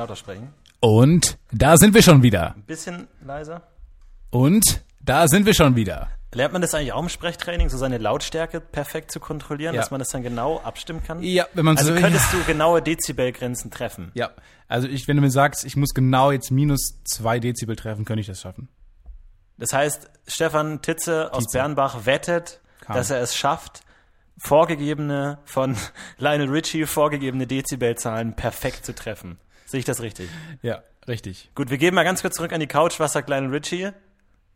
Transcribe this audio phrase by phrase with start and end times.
[0.00, 0.52] lauter sprechen?
[0.80, 2.54] Und da sind wir schon wieder.
[2.56, 3.62] Ein bisschen leiser?
[4.30, 6.08] Und da sind wir schon wieder.
[6.32, 9.80] Lernt man das eigentlich auch im Sprechtraining, so seine Lautstärke perfekt zu kontrollieren, Ja.
[9.80, 11.20] dass man das dann genau abstimmen kann?
[11.22, 14.12] Ja, wenn man Also so könntest du genaue Dezibelgrenzen treffen.
[14.14, 14.30] Ja,
[14.68, 18.20] also ich, wenn du mir sagst, ich muss genau jetzt minus zwei Dezibel treffen, könnte
[18.20, 18.68] ich das schaffen.
[19.58, 21.58] Das heißt, Stefan Titze aus Tietze.
[21.58, 22.94] Bernbach wettet, Kam.
[22.96, 23.82] dass er es schafft,
[24.38, 25.76] vorgegebene, von
[26.18, 29.38] Lionel Richie vorgegebene Dezibelzahlen perfekt zu treffen.
[29.70, 30.28] Sehe ich das richtig?
[30.62, 31.48] Ja, richtig.
[31.54, 32.98] Gut, wir gehen mal ganz kurz zurück an die Couch.
[32.98, 33.90] Was sagt Lionel Richie?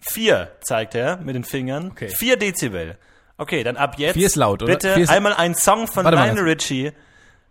[0.00, 1.92] Vier, zeigt er mit den Fingern.
[1.92, 2.08] Okay.
[2.08, 2.98] Vier Dezibel.
[3.36, 4.14] Okay, dann ab jetzt.
[4.14, 4.72] Vier ist laut, oder?
[4.72, 6.90] Bitte ist- einmal einen Song von Warte Lionel Richie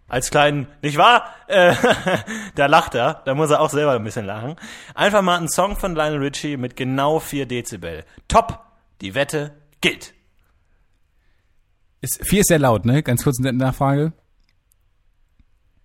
[0.10, 1.34] als kleinen, nicht wahr?
[1.48, 1.74] Äh,
[2.56, 4.58] da lacht er, da muss er auch selber ein bisschen lachen.
[4.94, 8.04] Einfach mal einen Song von Lionel Richie mit genau vier Dezibel.
[8.28, 8.60] Top,
[9.00, 10.14] die Wette gilt.
[12.02, 13.02] Ist, vier ist sehr laut, ne?
[13.02, 14.12] Ganz kurz eine Nachfrage.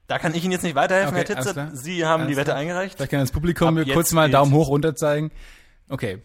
[0.08, 1.54] Da kann ich Ihnen jetzt nicht weiterhelfen, Okay, Herr alles Titze.
[1.54, 1.70] klar.
[1.74, 2.56] Sie haben Alles die Wette klar.
[2.56, 2.96] eingereicht.
[2.96, 5.30] Vielleicht kann das Publikum Ab kurz mal Daumen hoch runter zeigen.
[5.90, 6.20] Okay.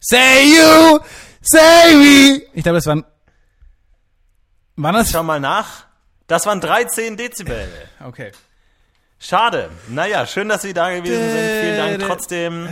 [0.00, 0.98] Say you,
[1.40, 2.46] say we.
[2.52, 3.04] Ich glaube, das waren.
[4.76, 5.10] Waren das?
[5.10, 5.84] Schau mal nach.
[6.26, 7.68] Das waren 13 Dezibel.
[8.06, 8.32] Okay.
[9.18, 9.68] Schade.
[9.88, 11.60] Naja, schön, dass Sie da gewesen sind.
[11.60, 12.68] Vielen Dank trotzdem.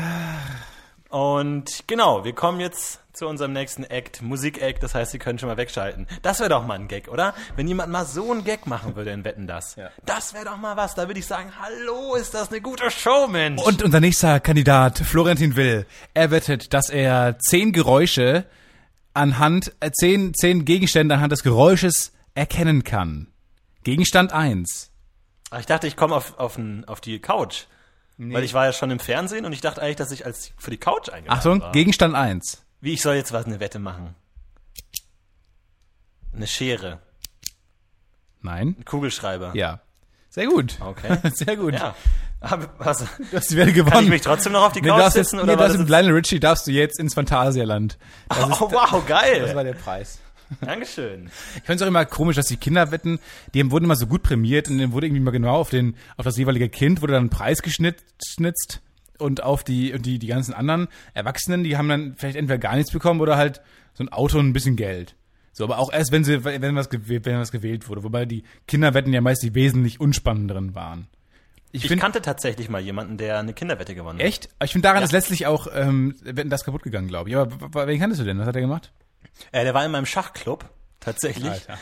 [1.08, 4.82] Und genau, wir kommen jetzt zu unserem nächsten Act, Musik-Act.
[4.82, 6.06] Das heißt, Sie können schon mal wegschalten.
[6.22, 7.34] Das wäre doch mal ein Gag, oder?
[7.56, 9.76] Wenn jemand mal so einen Gag machen würde in Wetten, das.
[9.76, 9.90] Ja.
[10.04, 10.94] Das wäre doch mal was.
[10.94, 13.62] Da würde ich sagen, hallo, ist das eine gute Show, Mensch.
[13.62, 18.44] Und unser nächster Kandidat, Florentin Will, er wettet, dass er zehn Geräusche
[19.14, 23.28] anhand, äh, zehn, zehn Gegenstände anhand des Geräusches erkennen kann.
[23.82, 24.90] Gegenstand eins.
[25.50, 27.64] Ach, ich dachte, ich komme auf, auf, auf die Couch.
[28.18, 30.70] Weil ich war ja schon im Fernsehen und ich dachte eigentlich, dass ich als für
[30.72, 31.70] die Couch eingeladen Achtung, war.
[31.72, 32.64] Gegenstand eins.
[32.80, 34.14] Wie, ich soll jetzt was, eine Wette machen?
[36.34, 36.98] Eine Schere.
[38.42, 38.76] Nein?
[38.78, 39.52] Ein Kugelschreiber.
[39.54, 39.80] Ja.
[40.30, 40.76] Sehr gut.
[40.80, 41.18] Okay.
[41.34, 41.74] Sehr gut.
[41.74, 41.94] Ja.
[42.40, 42.98] Aber was,
[43.30, 43.92] Du hast die Wette gewonnen.
[43.92, 45.36] kann ich mich trotzdem noch auf die Nee, Couch jetzt, setzen?
[45.36, 47.98] nee, Oder darfst das mit jetzt, Lionel Richie darfst du jetzt ins Phantasialand.
[48.28, 49.40] Das, ist, oh, wow, geil.
[49.40, 50.20] das war der Preis.
[50.60, 51.26] Dankeschön.
[51.56, 53.18] Ich finde es auch immer komisch, dass die Kinderwetten,
[53.54, 56.24] die wurden immer so gut prämiert und dann wurde irgendwie mal genau auf den, auf
[56.24, 58.80] das jeweilige Kind wurde dann ein Preis geschnitzt
[59.18, 62.76] und auf die, und die, die ganzen anderen Erwachsenen, die haben dann vielleicht entweder gar
[62.76, 63.60] nichts bekommen oder halt
[63.94, 65.14] so ein Auto und ein bisschen Geld.
[65.52, 68.04] So, aber auch erst, wenn sie, wenn was, gewählt- wenn was gewählt wurde.
[68.04, 71.08] Wobei die Kinderwetten ja meist die wesentlich unspannenderen waren.
[71.72, 74.24] Ich, Ich finde, kannte tatsächlich mal jemanden, der eine Kinderwette gewonnen hat.
[74.26, 74.48] echt?
[74.64, 75.04] Ich finde daran Ja.
[75.06, 77.36] ist letztlich auch, ähm, Wetten das kaputt gegangen, glaube ich.
[77.36, 78.38] Aber wen kanntest du denn?
[78.38, 78.92] Was hat er gemacht?
[79.52, 80.64] Äh, der war in meinem Schachclub,
[81.00, 81.50] tatsächlich.
[81.50, 81.78] Alter.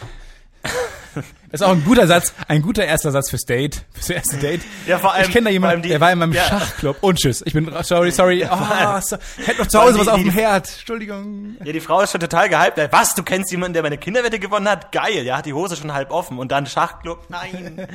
[1.15, 4.61] Das ist auch ein guter Satz, ein guter erster Satz fürs Date, fürs erste Date.
[4.87, 6.43] Ja, vor allem- ich kenne da jemanden, die- der war in meinem ja.
[6.45, 6.97] Schachclub.
[7.03, 7.43] Und tschüss.
[7.47, 8.45] Ich bin sorry, sorry.
[8.51, 10.69] Oh, so, hätte noch zu Hause allem was die- auf dem die- Herd.
[10.69, 11.57] Entschuldigung.
[11.65, 12.79] Ja, die Frau ist schon total gehypt.
[12.79, 14.91] Äh, Was, du kennst jemanden, der meine Kinderwette gewonnen hat?
[14.93, 16.39] Geil, ja, hat die Hose schon halb offen.
[16.39, 17.31] Und dann Schachclub?
[17.31, 17.87] Nein.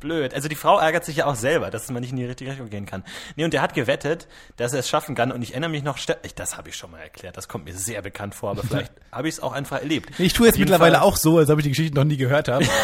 [0.00, 0.34] Blöd.
[0.34, 2.68] Also die Frau ärgert sich ja auch selber, dass man nicht in die richtige Richtung
[2.70, 3.04] gehen kann.
[3.36, 5.32] Nee, und der hat gewettet, dass er es schaffen kann.
[5.32, 7.74] Und ich erinnere mich noch, ich, das habe ich schon mal erklärt, das kommt mir
[7.74, 10.10] sehr bekannt vor, aber vielleicht habe ich es auch einfach erlebt.
[10.18, 12.48] Ich tue jetzt mittlerweile Fall- auch so, als ob ich die Geschichte noch nie gehört
[12.48, 12.64] habe.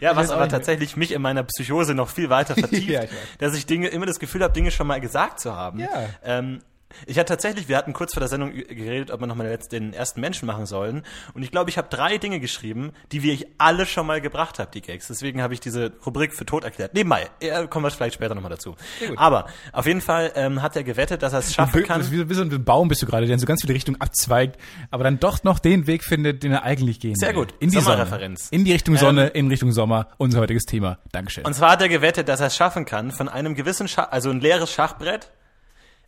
[0.00, 3.02] Ja, was aber tatsächlich mich in meiner Psychose noch viel weiter vertieft, Ja,
[3.38, 5.78] dass ich Dinge immer das Gefühl habe, Dinge schon mal gesagt zu haben.
[5.80, 5.88] Ja.
[6.24, 6.60] Ähm,
[7.06, 10.20] ich hatte tatsächlich, wir hatten kurz vor der Sendung geredet, ob wir nochmal den ersten
[10.20, 11.02] Menschen machen sollen.
[11.34, 14.70] Und ich glaube, ich habe drei Dinge geschrieben, die wir alle schon mal gebracht habe,
[14.72, 15.08] die Gags.
[15.08, 16.94] Deswegen habe ich diese Rubrik für tot erklärt.
[16.94, 18.76] Nebenbei, äh, kommen wir vielleicht später nochmal dazu.
[19.16, 22.10] Aber auf jeden Fall ähm, hat er gewettet, dass er es schaffen kann.
[22.10, 24.60] Wie, wie so ein Baum bist du gerade, der in so ganz viele Richtungen abzweigt,
[24.90, 27.46] aber dann doch noch den Weg findet, den er eigentlich gehen Sehr will.
[27.46, 27.54] gut.
[27.60, 27.98] In die Sonne.
[27.98, 28.48] Sommerreferenz.
[28.50, 30.08] In die Richtung Sonne, in Richtung Sommer.
[30.18, 30.98] Unser heutiges Thema.
[31.12, 31.44] Dankeschön.
[31.44, 34.30] Und zwar hat er gewettet, dass er es schaffen kann, von einem gewissen Schach, also
[34.30, 35.30] ein leeres Schachbrett.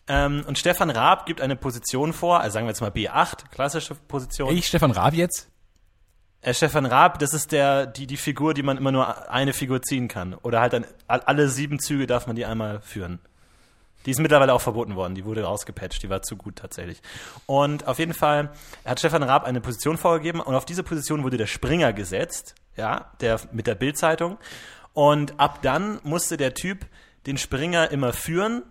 [0.08, 3.94] Ähm, und Stefan Raab gibt eine Position vor, also sagen wir jetzt mal B8, klassische
[3.94, 4.54] Position.
[4.56, 5.48] ich, Stefan Raab jetzt?
[6.40, 9.80] Äh, Stefan Raab, das ist der, die, die Figur, die man immer nur eine Figur
[9.80, 10.34] ziehen kann.
[10.34, 13.20] Oder halt dann all- alle sieben Züge darf man die einmal führen.
[14.04, 17.00] Die ist mittlerweile auch verboten worden, die wurde rausgepatcht, die war zu gut tatsächlich.
[17.46, 18.50] Und auf jeden Fall
[18.84, 23.12] hat Stefan Raab eine Position vorgegeben und auf diese Position wurde der Springer gesetzt, ja,
[23.20, 24.38] der mit der Bildzeitung.
[24.92, 26.84] Und ab dann musste der Typ
[27.26, 28.64] den Springer immer führen,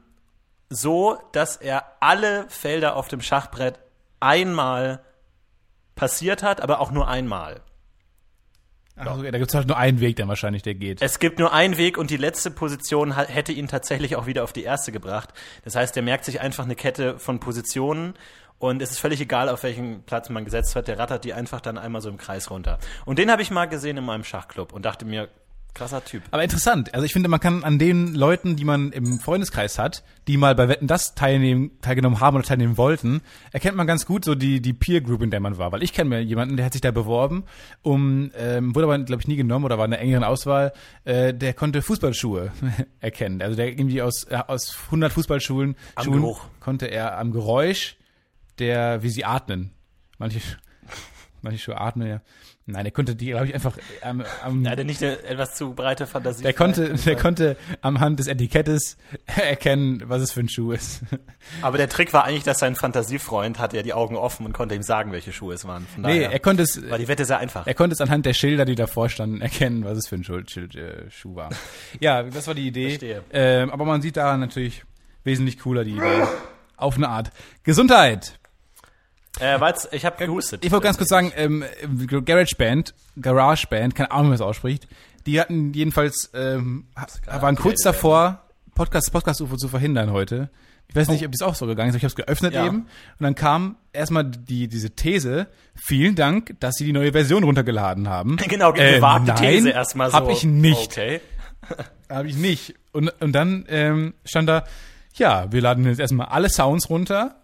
[0.71, 3.77] so dass er alle Felder auf dem Schachbrett
[4.21, 5.03] einmal
[5.95, 7.62] passiert hat, aber auch nur einmal.
[8.95, 11.01] Ach, so, da gibt es halt nur einen Weg dann wahrscheinlich, der geht.
[11.01, 14.53] Es gibt nur einen Weg und die letzte Position hätte ihn tatsächlich auch wieder auf
[14.53, 15.33] die erste gebracht.
[15.65, 18.13] Das heißt, er merkt sich einfach eine Kette von Positionen
[18.57, 20.88] und es ist völlig egal, auf welchen Platz man gesetzt hat.
[20.88, 22.79] Der rattert die einfach dann einmal so im Kreis runter.
[23.06, 25.27] Und den habe ich mal gesehen in meinem Schachclub und dachte mir,
[25.73, 26.23] Krasser Typ.
[26.31, 26.94] Aber interessant.
[26.94, 30.53] Also ich finde, man kann an den Leuten, die man im Freundeskreis hat, die mal
[30.53, 33.21] bei Wetten das teilnehmen, teilgenommen haben oder teilnehmen wollten,
[33.53, 35.71] erkennt man ganz gut so die, die Peer Group, in der man war.
[35.71, 37.45] Weil ich kenne mir jemanden, der hat sich da beworben,
[37.83, 40.73] um, ähm, wurde aber, glaube ich, nie genommen oder war in einer engeren Auswahl,
[41.06, 42.51] äh, der konnte Fußballschuhe
[43.00, 43.41] erkennen.
[43.41, 46.45] Also der irgendwie aus, äh, aus 100 Fußballschuhen Am Schuhen Geruch.
[46.59, 47.95] konnte er am Geräusch,
[48.59, 49.71] der, wie sie atmen.
[50.18, 50.41] Manche,
[51.41, 52.21] manche Schuhe atmen ja.
[52.71, 55.73] Nein, der konnte die, glaube ich, einfach am, am Er hatte nicht eine etwas zu
[55.73, 56.44] breite Fantasie.
[56.44, 61.01] der konnte, der konnte am Hand des Etikettes erkennen, was es für ein Schuh ist.
[61.62, 64.75] Aber der Trick war eigentlich, dass sein Fantasiefreund hatte ja die Augen offen und konnte
[64.75, 65.85] ihm sagen, welche Schuhe es waren.
[65.94, 67.68] Von Nee, daher er konnte es, war die Wette sehr einfach.
[67.68, 70.38] er konnte es anhand der Schilder, die davor standen, erkennen, was es für ein Schuh,
[70.38, 71.50] äh, Schuh war.
[72.00, 72.89] Ja, das war die Idee.
[72.89, 73.23] Verstehe.
[73.31, 74.83] Ähm, aber man sieht daran natürlich
[75.23, 76.23] wesentlich cooler die Idee.
[76.77, 77.31] Auf eine Art.
[77.63, 78.39] Gesundheit.
[79.39, 80.63] Äh, weil's, ich habe gehustet.
[80.66, 81.63] Ich wollte ganz kurz sagen, ähm,
[82.25, 84.88] Garage Band, Garage Band, keine Ahnung, wie man das ausspricht,
[85.25, 86.86] die hatten jedenfalls, ähm,
[87.25, 88.42] waren kurz davor,
[88.75, 90.50] Podcast, Podcast-UFO zu verhindern heute.
[90.88, 92.66] Ich weiß nicht, ob das auch so gegangen ist, aber ich habe es geöffnet Ja.
[92.66, 92.80] eben.
[92.80, 92.88] Und
[93.24, 98.36] dann kam erstmal die, diese These, vielen Dank, dass sie die neue Version runtergeladen haben.
[98.50, 100.18] Genau, Äh, gewagte nein, These erstmal so.
[100.18, 100.92] Hab ich nicht.
[100.92, 101.22] Okay.
[102.10, 102.75] Habe ich nicht.
[102.92, 104.66] Und, und dann ähm, stand da,
[105.16, 107.40] ja, wir laden jetzt erstmal alle Sounds runter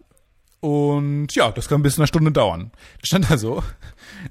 [0.59, 2.71] und ja, das kann bis zu einer Stunde dauern.
[2.99, 3.63] Das stand da so.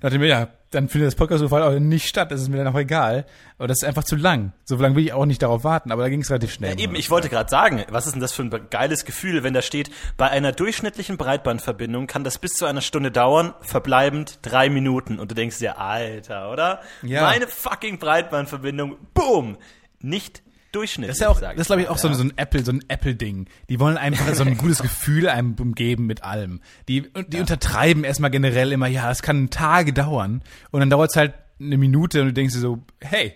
[0.00, 2.48] Da dachte ich mir, ja, dann findet das podcast so auch nicht statt, das ist
[2.48, 3.26] mir dann auch egal.
[3.56, 4.52] Aber das ist einfach zu lang.
[4.64, 6.78] So lange will ich auch nicht darauf warten, aber da ging es relativ schnell.
[6.80, 9.62] Eben, ich wollte gerade sagen, was ist denn das für ein geiles Gefühl, wenn da
[9.62, 15.20] steht, bei einer durchschnittlichen Breitbandverbindung kann das bis zu einer Stunde dauern, verbleibend drei Minuten.
[15.20, 16.80] Und du denkst dir, Alter, oder?
[17.02, 17.22] Ja.
[17.22, 19.56] Meine fucking Breitbandverbindung, boom,
[20.00, 20.42] nicht
[20.76, 21.08] durchschnittlich.
[21.08, 22.84] Das ist ja auch, das glaube ich auch so, mal, so ein Apple, so ein
[22.88, 23.48] Apple-Ding.
[23.68, 26.60] Die wollen einfach so ein gutes Gefühl einem geben mit allem.
[26.88, 30.42] Die, die untertreiben erstmal generell immer, ja, es kann Tage dauern.
[30.70, 33.34] Und dann dauert es halt eine Minute und du denkst dir so, hey,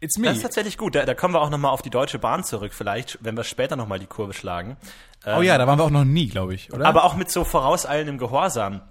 [0.00, 0.26] it's me.
[0.26, 0.94] Das ist tatsächlich gut.
[0.94, 3.76] Da, da kommen wir auch nochmal auf die Deutsche Bahn zurück, vielleicht, wenn wir später
[3.76, 4.76] nochmal die Kurve schlagen.
[5.26, 6.86] oh ja, da waren wir auch noch nie, glaube ich, oder?
[6.86, 8.82] Aber auch mit so vorauseilendem Gehorsam.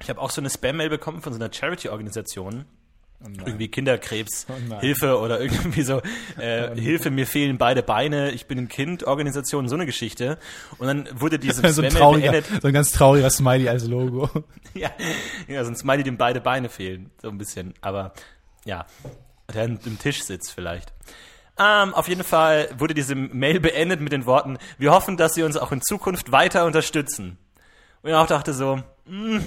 [0.00, 2.64] Ich habe auch so eine Spam-Mail bekommen von so einer Charity-Organisation.
[3.24, 4.80] Irgendwie Kinderkrebs, nein.
[4.80, 6.02] Hilfe oder irgendwie so,
[6.38, 10.38] äh, Hilfe, mir fehlen beide Beine, ich bin ein Kind, Organisation, so eine Geschichte.
[10.78, 12.62] Und dann wurde diese so ein trauriger, beendet.
[12.62, 14.28] so ein ganz trauriger Smiley als Logo.
[14.76, 14.90] Ja,
[15.46, 17.74] ja, sonst Smiley, dem beide Beine fehlen, so ein bisschen.
[17.80, 18.12] Aber
[18.64, 18.86] ja,
[19.54, 20.92] der im Tisch sitzt vielleicht.
[21.56, 25.44] Ähm, auf jeden Fall wurde diese Mail beendet mit den Worten, wir hoffen, dass Sie
[25.44, 27.38] uns auch in Zukunft weiter unterstützen.
[28.02, 29.38] Und ich auch dachte so, mm,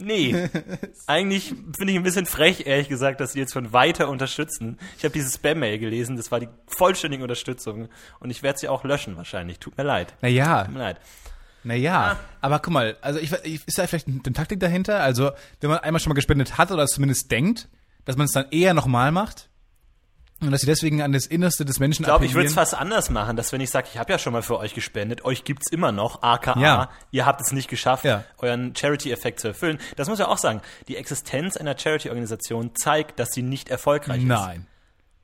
[0.00, 0.48] nee,
[1.06, 4.78] eigentlich finde ich ein bisschen frech, ehrlich gesagt, dass Sie jetzt von weiter unterstützen.
[4.98, 7.88] Ich habe diese Spam-Mail gelesen, das war die vollständige Unterstützung
[8.20, 9.58] und ich werde sie auch löschen wahrscheinlich.
[9.58, 10.14] Tut mir leid.
[10.22, 11.00] Naja, Tut mir leid.
[11.64, 12.18] naja.
[12.40, 13.32] Aber guck mal, also ich,
[13.66, 15.02] ist da vielleicht eine Taktik dahinter?
[15.02, 17.68] Also, wenn man einmal schon mal gespendet hat oder es zumindest denkt,
[18.06, 19.49] dass man es dann eher nochmal macht?
[20.42, 22.74] Und dass sie deswegen an das Innerste des Menschen Ich glaube, ich würde es fast
[22.74, 25.44] anders machen, dass wenn ich sage, ich habe ja schon mal für euch gespendet, euch
[25.44, 26.90] gibt's immer noch, aka, Ja.
[27.10, 28.24] ihr habt es nicht geschafft, Ja.
[28.38, 29.78] euren Charity-Effekt zu erfüllen.
[29.96, 30.62] Das muss ich auch sagen.
[30.88, 34.28] Die Existenz einer Charity-Organisation zeigt, dass sie nicht erfolgreich ist.
[34.28, 34.66] Nein.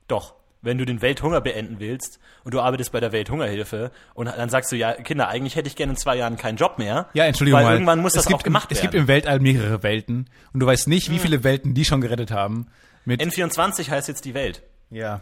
[0.07, 0.35] Doch.
[0.61, 4.71] Wenn du den Welthunger beenden willst und du arbeitest bei der Welthungerhilfe und dann sagst
[4.71, 7.07] du, ja, Kinder, eigentlich hätte ich gerne in zwei Jahren keinen Job mehr.
[7.13, 7.73] Ja, Entschuldigung weil mal.
[7.73, 8.91] irgendwann muss es das gibt auch gemacht im, Es werden.
[8.91, 12.31] gibt im Weltall mehrere Welten und du weißt nicht, wie viele Welten die schon gerettet
[12.31, 12.67] haben.
[13.05, 14.63] Mit N24 heißt jetzt die Welt.
[14.89, 15.21] Ja.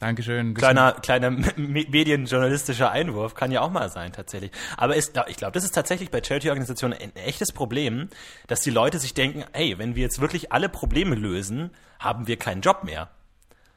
[0.00, 0.54] Dankeschön.
[0.54, 4.52] Kleiner, kleiner me- medienjournalistischer Einwurf kann ja auch mal sein, tatsächlich.
[4.76, 8.08] Aber ist, ich glaube, das ist tatsächlich bei Charity-Organisationen ein echtes Problem,
[8.46, 12.36] dass die Leute sich denken, hey, wenn wir jetzt wirklich alle Probleme lösen, haben wir
[12.36, 13.10] keinen Job mehr.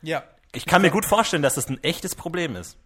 [0.03, 0.23] Ja.
[0.51, 2.77] Ich kann mir gut vorstellen, dass das ein echtes Problem ist.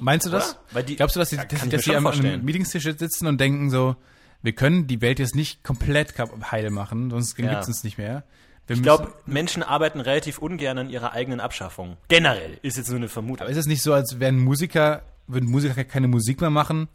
[0.00, 0.58] Meinst du das?
[0.88, 2.44] Die- Glaubst du, dass sie, Ja, dass, schon am.
[2.44, 3.94] Meetingstisch sitzen und denken so,
[4.42, 6.14] wir können die Welt jetzt nicht komplett
[6.50, 7.50] heil machen, sonst Ja.
[7.50, 8.24] gibt's uns nicht mehr.
[8.66, 11.96] Wir Ich glaube, Menschen arbeiten relativ ungern an ihrer eigenen Abschaffung.
[12.08, 13.42] Generell ist jetzt nur eine Vermutung.
[13.42, 16.88] aber ist es nicht so, als wären Musiker, würden Musiker keine Musik mehr machen,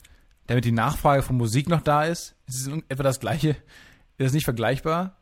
[0.47, 2.35] damit die Nachfrage von Musik noch da ist?
[2.47, 3.49] Ist es etwa das Gleiche?
[3.49, 5.15] Ist das nicht vergleichbar?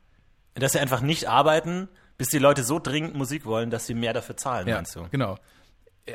[0.55, 4.13] Dass sie einfach nicht arbeiten, bis die Leute so dringend Musik wollen, dass sie mehr
[4.13, 5.05] dafür zahlen, meinst du?
[5.11, 5.37] genau.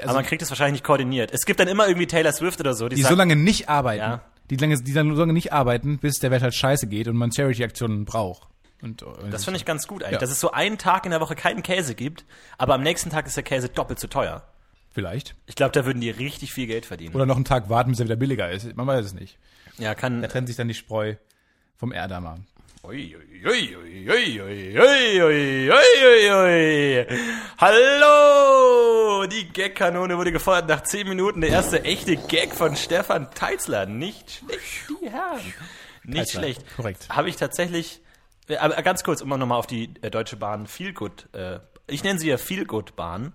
[0.02, 1.30] Aber man kriegt das wahrscheinlich nicht koordiniert.
[1.34, 3.68] Es gibt dann immer irgendwie Taylor Swift oder so, die, Die sagt, so lange nicht
[3.68, 4.22] arbeiten, Ja.
[4.48, 7.16] die, lange, die dann so lange nicht arbeiten, bis der Welt halt scheiße geht und
[7.16, 8.48] man Charity-Aktionen braucht.
[8.82, 10.18] Und, und das also finde ich ganz gut eigentlich, ja.
[10.18, 12.24] dass es so einen Tag in der Woche keinen Käse gibt,
[12.58, 14.42] aber am nächsten Tag ist der Käse doppelt so teuer.
[14.90, 15.36] Vielleicht.
[15.46, 17.14] Ich glaube, da würden die richtig viel Geld verdienen.
[17.14, 18.76] Oder noch einen Tag warten, bis er wieder billiger ist.
[18.76, 19.38] Man weiß es nicht.
[19.78, 20.20] Ja, kann.
[20.20, 21.14] Da trennt sich dann die Spreu
[21.76, 22.38] vom Erdamer.
[27.58, 29.26] Hallo!
[29.28, 31.40] Die Gag-Kanone wurde gefeuert nach 10 Minuten.
[31.40, 33.86] Der erste echte Gag von Stefan Teitzler.
[33.86, 34.60] Nicht schlecht,
[35.00, 35.40] die Herren.
[36.02, 36.40] Nicht Teitzler.
[36.40, 36.76] schlecht.
[36.76, 37.08] Korrekt.
[37.08, 38.00] Habe ich tatsächlich
[38.52, 42.04] äh, Aber ganz kurz, um nochmal auf die äh, Deutsche Bahn Feel Good äh, ich
[42.04, 43.32] nenne sie ja Feel-Good-Bahn,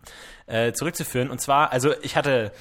[0.48, 1.30] äh, zurückzuführen.
[1.30, 2.52] Und zwar, also ich hatte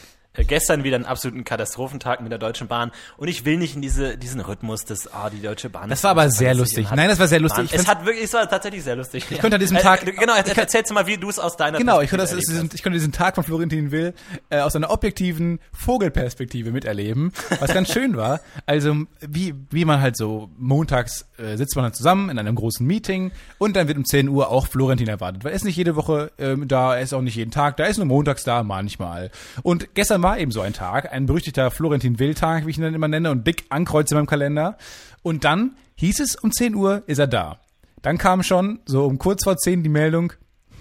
[0.45, 4.17] gestern wieder einen absoluten Katastrophentag mit der Deutschen Bahn und ich will nicht in diese,
[4.19, 5.89] diesen Rhythmus des, ah, die Deutsche Bahn.
[5.89, 6.89] Das war aber sehr lustig.
[6.95, 7.71] Nein, das war sehr lustig.
[7.73, 9.25] Es hat wirklich, es war tatsächlich sehr lustig.
[9.31, 11.79] Ich konnte an diesem Tag- Äh, genau, erzählst du mal, wie du es aus deiner
[11.79, 14.15] Genau, ich konnte, das, erlebt diesen, ich konnte diesen Tag von Florentin Will
[14.51, 18.41] äh, aus einer objektiven Vogelperspektive miterleben, was ganz schön war.
[18.67, 22.87] Also wie, wie man halt so montags äh, sitzt man dann zusammen in einem großen
[22.87, 25.45] Meeting und dann wird um 10 Uhr auch Florentin erwartet.
[25.45, 27.85] Weil er ist nicht jede Woche ähm, da, er ist auch nicht jeden Tag da,
[27.85, 29.31] er ist nur montags da, manchmal.
[29.63, 32.95] Und gestern war eben so ein Tag, ein berüchtigter Florentin Will-Tag, wie ich ihn dann
[32.95, 34.77] immer nenne, und dick ankreuze in meinem Kalender.
[35.23, 37.61] Und dann hieß es, um 10 Uhr ist er da.
[38.03, 40.33] Dann kam schon so um kurz vor 10 die Meldung,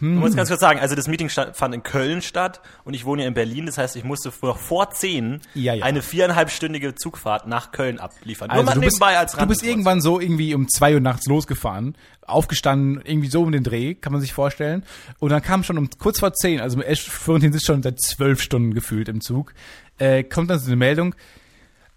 [0.02, 3.22] Ich muss ganz kurz sagen, also das Meeting fand in Köln statt und ich wohne
[3.22, 5.86] ja in Berlin, das heißt, ich musste vor, vor zehn Ja, ja.
[5.86, 8.50] eine viereinhalbstündige Zugfahrt nach Köln abliefern.
[8.50, 11.00] Also Nur mal du bist, nebenbei als du bist irgendwann so irgendwie um zwei Uhr
[11.00, 14.84] nachts losgefahren, aufgestanden, irgendwie so um den Dreh, kann man sich vorstellen.
[15.20, 18.74] Und dann kam schon um kurz vor zehn, also Florentin sitzt schon seit zwölf Stunden
[18.74, 19.54] gefühlt im Zug,
[19.98, 21.16] äh, kommt dann so eine Meldung,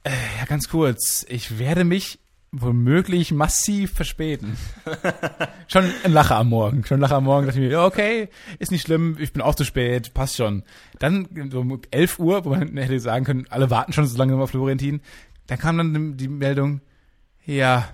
[0.05, 4.57] äh, ja ganz kurz, ich werde mich womöglich massiv verspäten.
[5.69, 8.28] schon ein Lacher am Morgen, schon ein Lacher am Morgen, dachte ich mir, okay,
[8.59, 10.62] ist nicht schlimm, ich bin auch zu spät, passt schon.
[10.99, 14.37] Dann so um 11 Uhr, wo man hätte sagen können, alle warten schon so lange
[14.37, 15.00] auf Florentin,
[15.47, 16.81] dann kam dann die Meldung,
[17.45, 17.88] ja,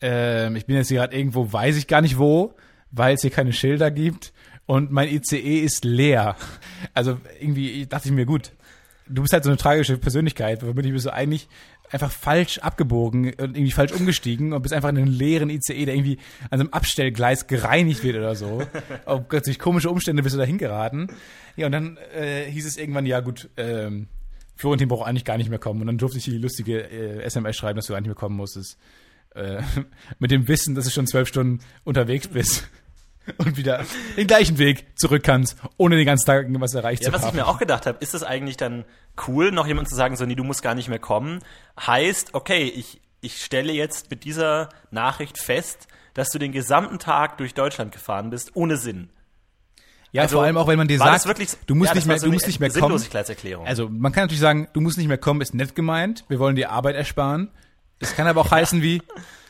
[0.00, 2.54] ähm, ich bin jetzt hier gerade irgendwo, weiß ich gar nicht wo,
[2.90, 4.32] weil es hier keine Schilder gibt
[4.66, 6.36] und mein ICE ist leer.
[6.94, 8.52] Also irgendwie dachte ich mir, gut,
[9.08, 11.48] du bist halt so eine tragische Persönlichkeit, womit ich bist so eigentlich
[11.94, 15.94] einfach falsch abgebogen und irgendwie falsch umgestiegen und bist einfach in einen leeren ICE, der
[15.94, 16.18] irgendwie
[16.50, 18.62] an so einem Abstellgleis gereinigt wird oder so.
[19.06, 21.06] Auf durch komische Umstände bist du da hingeraten.
[21.56, 24.08] Ja, und dann äh, hieß es irgendwann, ja gut, ähm,
[24.56, 25.80] Florentin braucht eigentlich gar nicht mehr kommen.
[25.80, 28.36] Und dann durfte ich die lustige äh, SMS schreiben, dass du gar nicht mehr kommen
[28.36, 28.76] musstest.
[29.34, 29.62] Äh,
[30.18, 32.68] mit dem Wissen, dass du schon zwölf Stunden unterwegs bist
[33.38, 33.84] und wieder
[34.16, 37.28] den gleichen Weg zurück kannst, ohne den ganzen Tag was erreicht Ja, zu was ich
[37.28, 37.36] haben.
[37.36, 38.84] mir auch gedacht habe, ist es eigentlich dann
[39.28, 41.40] cool, noch jemand zu sagen, so, nee, du musst gar nicht mehr kommen,
[41.80, 47.38] heißt, okay, ich, ich stelle jetzt mit dieser Nachricht fest, dass du den gesamten Tag
[47.38, 49.10] durch Deutschland gefahren bist, ohne Sinn.
[50.12, 52.18] ja, Also, vor allem auch, wenn man dir sagt, wirklich, du musst ja, nicht mehr,
[52.18, 53.02] so du musst nicht mehr kommen.
[53.64, 56.24] Also man kann natürlich sagen, du musst nicht mehr kommen, ist nett gemeint.
[56.28, 57.50] Wir wollen dir Arbeit ersparen.
[57.98, 59.02] Es kann aber auch heißen wie,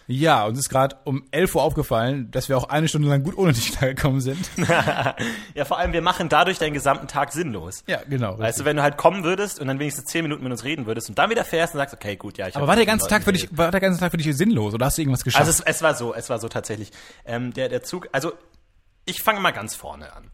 [0.06, 3.38] ja, uns ist gerade um 11 Uhr aufgefallen, dass wir auch eine Stunde lang gut
[3.38, 4.50] ohne dich klargekommen sind.
[5.54, 7.84] ja, vor allem, wir machen dadurch deinen gesamten Tag sinnlos.
[7.86, 8.38] Ja, genau.
[8.38, 10.86] Weißt du, wenn du halt kommen würdest und dann wenigstens zehn Minuten mit uns reden
[10.86, 13.08] würdest und dann wieder fährst und sagst, okay, gut, ja, ich aber war der ganze
[13.08, 15.46] Tag für dich, war der ganze Tag für dich sinnlos oder hast du irgendwas geschafft?
[15.46, 16.90] Also es, es war so, es war so tatsächlich.
[17.24, 18.32] Ähm, der, der Zug, also
[19.06, 20.30] ich fange mal ganz vorne an.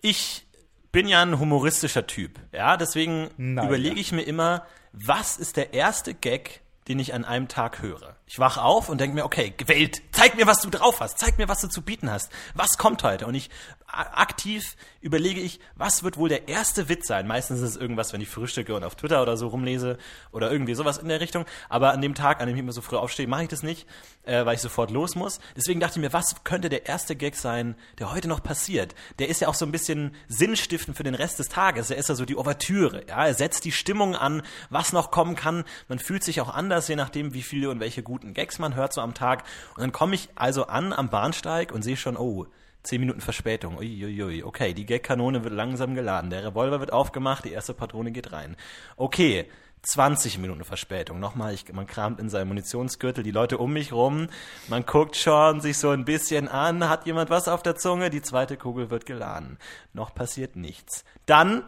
[0.00, 0.46] Ich
[0.92, 4.00] bin ja ein humoristischer Typ, ja, deswegen Nein, überlege ja.
[4.00, 8.17] ich mir immer, was ist der erste Gag, den ich an einem Tag höre?
[8.28, 11.38] Ich wache auf und denke mir, okay, Welt, zeig mir, was du drauf hast, zeig
[11.38, 12.30] mir, was du zu bieten hast.
[12.52, 13.26] Was kommt heute?
[13.26, 13.48] Und ich
[13.88, 17.26] aktiv überlege ich, was wird wohl der erste Witz sein?
[17.26, 19.96] Meistens ist es irgendwas, wenn ich frühstücke und auf Twitter oder so rumlese
[20.30, 21.46] oder irgendwie sowas in der Richtung.
[21.68, 23.86] Aber an dem Tag, an dem ich immer so früh aufstehe, mache ich das nicht,
[24.24, 25.40] äh, weil ich sofort los muss.
[25.56, 28.94] Deswegen dachte ich mir, was könnte der erste Gag sein, der heute noch passiert?
[29.18, 31.90] Der ist ja auch so ein bisschen sinnstiftend für den Rest des Tages.
[31.90, 33.04] Er ist ja so die Ouvertüre.
[33.08, 35.64] Ja, er setzt die Stimmung an, was noch kommen kann.
[35.88, 38.92] Man fühlt sich auch anders, je nachdem, wie viele und welche guten Gags man hört
[38.92, 39.44] so am Tag.
[39.76, 42.46] Und dann komme ich also an am Bahnsteig und sehe schon, oh,
[42.82, 43.76] Zehn Minuten Verspätung.
[43.78, 44.44] Uiuiui.
[44.44, 46.30] Okay, die Gagkanone wird langsam geladen.
[46.30, 48.56] Der Revolver wird aufgemacht, die erste Patrone geht rein.
[48.96, 49.46] Okay,
[49.82, 51.20] 20 Minuten Verspätung.
[51.20, 54.28] Nochmal, ich, man kramt in seinem Munitionsgürtel, die Leute um mich rum.
[54.68, 56.88] Man guckt schon sich so ein bisschen an.
[56.88, 58.10] Hat jemand was auf der Zunge?
[58.10, 59.58] Die zweite Kugel wird geladen.
[59.92, 61.04] Noch passiert nichts.
[61.26, 61.64] Dann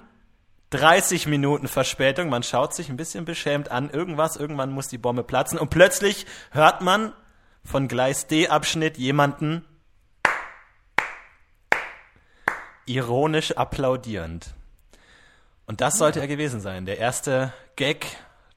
[0.70, 2.28] 30 Minuten Verspätung.
[2.28, 3.90] Man schaut sich ein bisschen beschämt an.
[3.90, 5.58] Irgendwas, irgendwann muss die Bombe platzen.
[5.58, 7.12] Und plötzlich hört man
[7.64, 9.64] von Gleis D-Abschnitt jemanden
[12.90, 14.54] ironisch applaudierend.
[15.66, 16.84] Und das sollte er gewesen sein.
[16.84, 18.06] Der erste Gag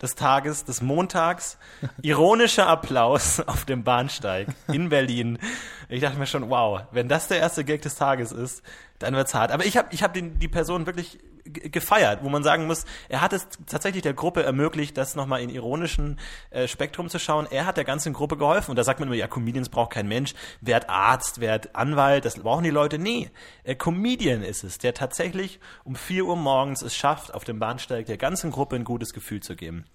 [0.01, 1.57] des Tages, des Montags.
[2.01, 5.39] Ironischer Applaus auf dem Bahnsteig in Berlin.
[5.87, 8.63] Ich dachte mir schon, wow, wenn das der erste Gag des Tages ist,
[8.99, 9.51] dann wird's hart.
[9.51, 13.33] Aber ich habe ich hab die Person wirklich gefeiert, wo man sagen muss, er hat
[13.33, 16.19] es tatsächlich der Gruppe ermöglicht, das nochmal in ironischen
[16.51, 17.47] äh, Spektrum zu schauen.
[17.50, 18.71] Er hat der ganzen Gruppe geholfen.
[18.71, 20.33] Und da sagt man immer, ja, Comedians braucht kein Mensch.
[20.62, 22.97] Wer hat Arzt, wer hat Anwalt, das brauchen die Leute.
[22.97, 23.29] Nee,
[23.63, 28.05] äh, Comedian ist es, der tatsächlich um 4 Uhr morgens es schafft, auf dem Bahnsteig
[28.05, 29.85] der ganzen Gruppe ein gutes Gefühl zu geben.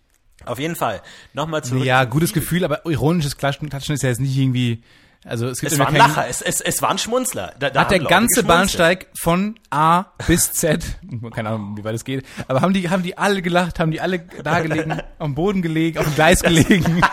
[0.45, 1.03] Auf jeden Fall.
[1.33, 1.85] Nochmal zurück.
[1.85, 4.83] ja, gutes Gefühl, aber ironisches Klatschen, Klatschen ist ja jetzt nicht irgendwie,
[5.25, 7.53] also es gibt Es immer war ein keinen- Lacher, es, es, es war ein Schmunzler.
[7.59, 8.43] Da, da hat der Leute ganze.
[8.45, 10.85] Bahnsteig von A bis Z,
[11.35, 14.01] keine Ahnung, wie weit es geht, aber haben die, haben die alle gelacht, haben die
[14.01, 17.03] alle da gelegen, am Boden gelegen, auf dem Gleis gelegen.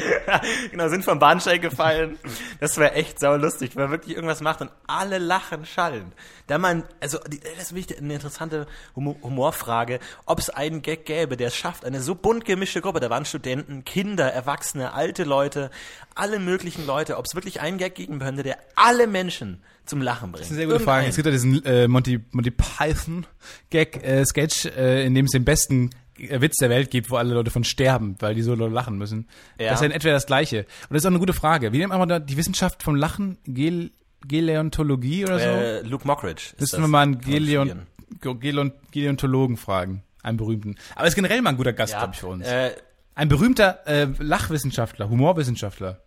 [0.70, 2.18] genau, sind vom Bahnsteig gefallen.
[2.60, 6.12] Das wäre echt saulustig, wenn man wirklich irgendwas macht und alle lachen, schallen.
[6.46, 11.36] Da man, also, das ist wichtig, eine interessante Humor Humorfrage, ob es einen Gag gäbe,
[11.36, 15.70] der es schafft, eine so bunt gemischte Gruppe, da waren Studenten, Kinder, Erwachsene, alte Leute,
[16.14, 20.32] alle möglichen Leute, ob es wirklich einen Gag geben könnte, der alle Menschen zum Lachen
[20.32, 20.40] bringt.
[20.40, 21.06] Das ist eine sehr gute Frage.
[21.06, 23.26] Es gibt ja diesen äh, Monty, Monty Python
[23.70, 27.34] Gag, äh, Sketch, äh, in dem es den besten Witz der Welt gibt, wo alle
[27.34, 29.28] Leute von sterben, weil die so lachen müssen.
[29.58, 29.70] Ja.
[29.70, 30.60] Das ist ja in etwa das Gleiche.
[30.88, 31.72] Und das ist auch eine gute Frage.
[31.72, 33.38] Wie nennt man da die Wissenschaft vom Lachen?
[33.44, 33.90] Gel
[34.26, 35.44] Geleontologie oder so?
[35.44, 36.54] Äh, Luke Mockridge.
[36.58, 37.86] Müssen wir mal einen Geleon.
[38.20, 40.02] Geleon Geleontologen fragen.
[40.22, 40.74] Einen berühmten.
[40.96, 42.46] Aber ist generell mal ein guter Gast, Ja, glaube ich, für uns.
[42.46, 42.72] Äh,
[43.14, 46.02] Ein berühmter äh, Lachwissenschaftler, Humorwissenschaftler.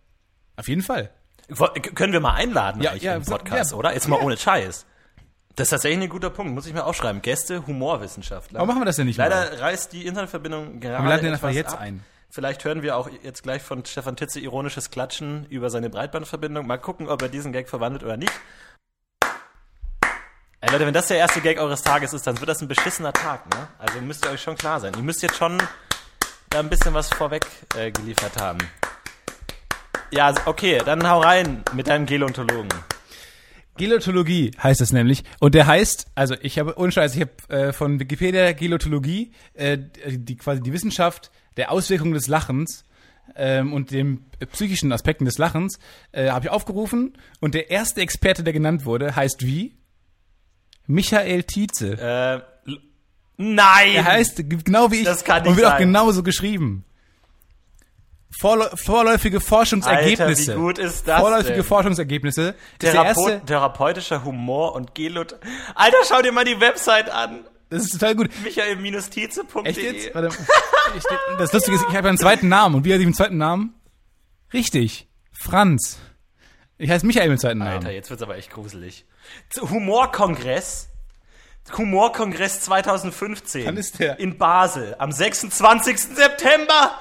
[0.56, 1.10] Auf jeden Fall.
[1.94, 3.78] können wir mal einladen Ja, eigentlich ja, im Podcast, ja.
[3.78, 3.94] oder?
[3.94, 4.84] Jetzt mal ohne Scheiß.
[5.56, 7.22] Das ist tatsächlich ein guter Punkt, muss ich mir aufschreiben.
[7.22, 8.58] Gäste, Humorwissenschaftler.
[8.58, 9.28] Warum machen wir das denn nicht mal?
[9.28, 11.80] Leider reißt die Internetverbindung gerade Wir laden den einfach jetzt ab.
[11.80, 12.04] ein.
[12.30, 16.66] Vielleicht hören wir auch jetzt gleich von Stefan Titze ironisches Klatschen über seine Breitbandverbindung.
[16.66, 18.32] Mal gucken, ob er diesen Gag verwandelt oder nicht.
[20.60, 23.12] Ey Leute, wenn das der erste Gag eures Tages ist, dann wird das ein beschissener
[23.12, 23.66] Tag, ne?
[23.78, 24.92] Also müsst ihr euch schon klar sein.
[24.94, 25.60] Ihr müsst jetzt schon
[26.50, 28.58] da ein bisschen was vorweg äh, geliefert haben.
[30.12, 32.68] Ja, okay, dann hau rein mit deinem Gelontologen.
[33.80, 35.24] Gelotologie heißt es nämlich.
[35.40, 39.78] Und der heißt, also ich habe, ohne Scheiß, ich habe äh, von Wikipedia Gelotologie, äh,
[40.06, 42.84] die quasi die Wissenschaft der Auswirkungen des Lachens
[43.36, 45.78] ähm, und den psychischen Aspekten des Lachens,
[46.12, 47.14] äh, habe ich aufgerufen.
[47.40, 49.76] Und der erste Experte, der genannt wurde, heißt wie?
[50.86, 51.92] Michael Tietze.
[52.66, 52.72] Äh,
[53.36, 53.94] nein!
[53.94, 55.82] Er heißt genau wie ich Das kann und nicht wird auch sein.
[55.82, 56.84] genauso geschrieben.
[58.40, 60.52] Vorläu vorläufige Forschungsergebnisse.
[60.52, 61.64] Alter, wie gut ist das Vorläufige denn?
[61.64, 62.54] Forschungsergebnisse.
[62.78, 65.36] Therapeut, erste, therapeutischer Humor und Gelot.
[65.74, 67.44] Alter, schau dir mal die Website an.
[67.68, 68.30] das ist total gut.
[68.42, 69.64] michael-tize.de.
[69.64, 70.14] Echt jetzt?
[70.14, 70.28] Warte.
[70.96, 71.04] Ich,
[71.38, 72.76] das Lustige ist, ich habe einen zweiten Namen.
[72.76, 73.74] Und wie heißt ich mit zweiten Namen?
[74.54, 75.06] Richtig.
[75.32, 75.98] Franz.
[76.78, 77.72] Ich heiße Michael mit zweiten Namen.
[77.72, 79.04] Alter, jetzt wird's aber echt gruselig.
[79.60, 80.88] Humorkongress.
[81.76, 83.66] Humorkongress 2015.
[83.66, 84.18] Wann ist der?
[84.18, 84.96] In Basel.
[84.98, 85.98] Am 26.
[86.00, 86.98] September.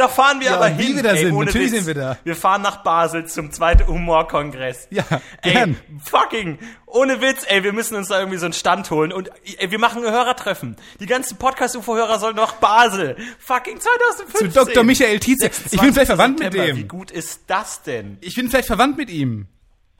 [0.00, 0.96] Da fahren wir Ja, aber und wie hin.
[0.96, 1.34] wir da Ey, sind.
[1.34, 1.84] ohne Natürlich Witz.
[1.84, 2.16] sind wir da.
[2.24, 4.88] Wir fahren nach Basel zum zweiten Humorkongress.
[4.90, 5.04] Ja,
[5.42, 5.76] ey, gern.
[6.02, 9.70] fucking, ohne Witz, ey, wir müssen uns da irgendwie so einen Stand holen und ey,
[9.70, 10.76] wir machen ein Hörertreffen.
[11.00, 13.14] Die ganzen Podcast-UFO-Hörer sollen nach Basel.
[13.40, 14.52] Fucking Zu 2015.
[14.54, 14.84] Dr.
[14.84, 15.50] Michael Tietze.
[15.70, 16.76] Ich bin vielleicht verwandt mit September.
[16.76, 16.88] Wie dem.
[16.88, 18.16] gut ist das denn?
[18.22, 19.48] Ich bin vielleicht verwandt mit ihm.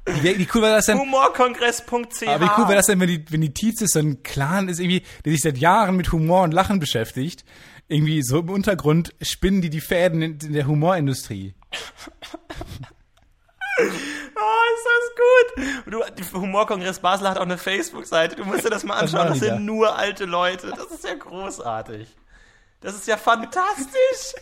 [0.05, 0.97] Wie, wie cool war das denn?
[0.99, 2.27] Humorkongress.ch.
[2.27, 4.79] Aber wie cool wäre das denn, wenn die, wenn die Tietze so ein Clan ist,
[4.79, 7.45] irgendwie, der sich seit Jahren mit Humor und Lachen beschäftigt.
[7.89, 11.55] Irgendwie so im Untergrund spinnen die die Fäden in, in der Humorindustrie.
[11.71, 11.75] Oh,
[13.81, 15.91] ist das gut.
[15.91, 18.35] Du, die Humorkongress Basel hat auch eine Facebook-Seite.
[18.35, 19.29] Du musst dir das mal anschauen.
[19.29, 20.69] Das sind nur alte Leute.
[20.69, 22.07] Das ist ja großartig.
[22.79, 24.35] Das ist ja fantastisch.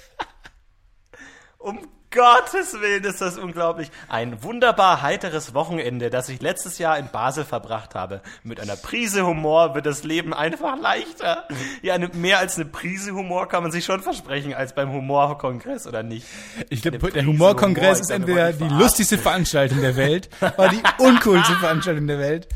[1.59, 3.91] Um Gottes Willen ist das unglaublich.
[4.07, 8.21] Ein wunderbar heiteres Wochenende, das ich letztes Jahr in Basel verbracht habe.
[8.43, 11.45] Mit einer Prise Humor wird das Leben einfach leichter.
[11.81, 15.85] Ja, eine, mehr als eine Prise Humor kann man sich schon versprechen als beim Humorkongress,
[15.85, 16.25] oder nicht?
[16.69, 21.55] Ich glaube, der Humorkongress Humor, ist entweder die lustigste Veranstaltung der Welt oder die uncoolste
[21.59, 22.47] Veranstaltung der Welt.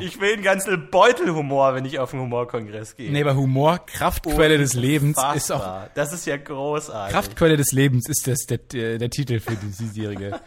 [0.00, 3.10] Ich will einen ganzen Beutel Humor, wenn ich auf den Humorkongress gehe.
[3.10, 5.88] Nee, aber Humor, Kraftquelle des Lebens, ist auch.
[5.94, 7.14] Das ist ja großartig.
[7.14, 10.40] Kraftquelle des Lebens ist das der, der, der Titel für die diesjährige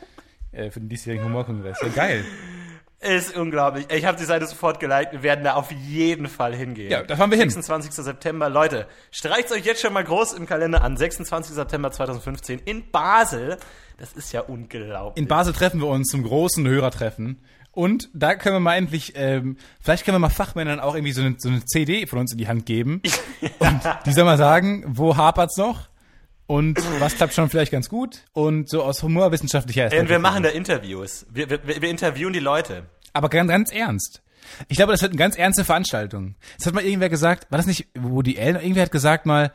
[0.56, 1.80] äh, für den diesjährigen Humorkongress.
[1.82, 2.26] Ja, geil.
[3.02, 3.86] Ist unglaublich.
[3.92, 5.12] Ich habe die Seite sofort geliked.
[5.12, 6.90] Wir werden da auf jeden Fall hingehen.
[6.90, 7.50] Ja, da fahren wir hin.
[7.50, 7.92] 26.
[7.92, 8.50] September.
[8.50, 10.98] Leute, streicht euch jetzt schon mal groß im Kalender an.
[10.98, 11.54] 26.
[11.54, 13.58] September 2015 in Basel.
[13.98, 15.22] Das ist ja unglaublich.
[15.22, 17.44] In Basel treffen wir uns zum großen Hörertreffen.
[17.76, 21.22] Und da können wir mal endlich, ähm, vielleicht können wir mal Fachmännern auch irgendwie so
[21.22, 23.02] eine, so eine CD von uns in die Hand geben.
[23.60, 25.90] Und die soll mal sagen, wo hapert's noch?
[26.48, 28.24] Und was klappt schon vielleicht ganz gut?
[28.32, 30.20] Und so aus humorwissenschaftlicher Und wir Perspektive.
[30.20, 31.26] machen da Interviews.
[31.30, 32.84] Wir, wir, wir interviewen die Leute.
[33.14, 34.22] Aber ganz, ganz ernst.
[34.70, 36.36] Ich glaube, das wird eine ganz ernste Veranstaltung.
[36.58, 39.52] Das hat mal irgendwer gesagt, war das nicht, wo die Ellen, irgendwer hat gesagt mal,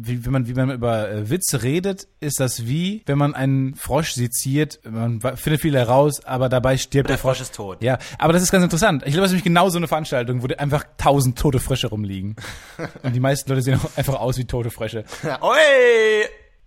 [0.00, 3.74] wie, wenn man, wie man über äh, Witze redet, ist das wie, wenn man einen
[3.74, 7.38] Frosch seziert, man findet viel heraus, aber dabei stirbt Der der Frosch.
[7.38, 7.82] Frosch ist tot.
[7.82, 9.02] Ja, aber das ist ganz interessant.
[9.06, 12.36] Ich glaube, das ist nämlich genau so eine Veranstaltung, wo einfach tausend tote Frösche rumliegen.
[13.02, 15.04] Und die meisten Leute sehen auch einfach aus wie tote Frösche.
[15.40, 15.56] Oi!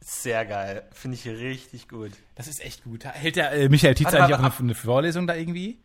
[0.03, 0.83] Sehr geil.
[0.91, 2.11] Finde ich richtig gut.
[2.35, 3.05] Das ist echt gut.
[3.05, 5.79] Hält der äh, Michael mal, eigentlich auch eine, eine Vorlesung da irgendwie?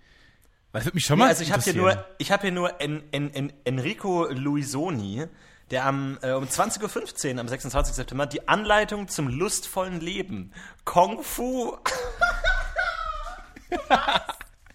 [0.73, 2.53] Weil das würde mich schon mal Ja, also ich habe hier nur, ich habe hier
[2.53, 5.25] nur en, en, en, Enrico Luisoni,
[5.71, 7.95] der am äh, um 20.15 Uhr am 26.
[7.97, 10.53] September die Anleitung zum lustvollen Leben
[10.85, 11.77] Kung Fu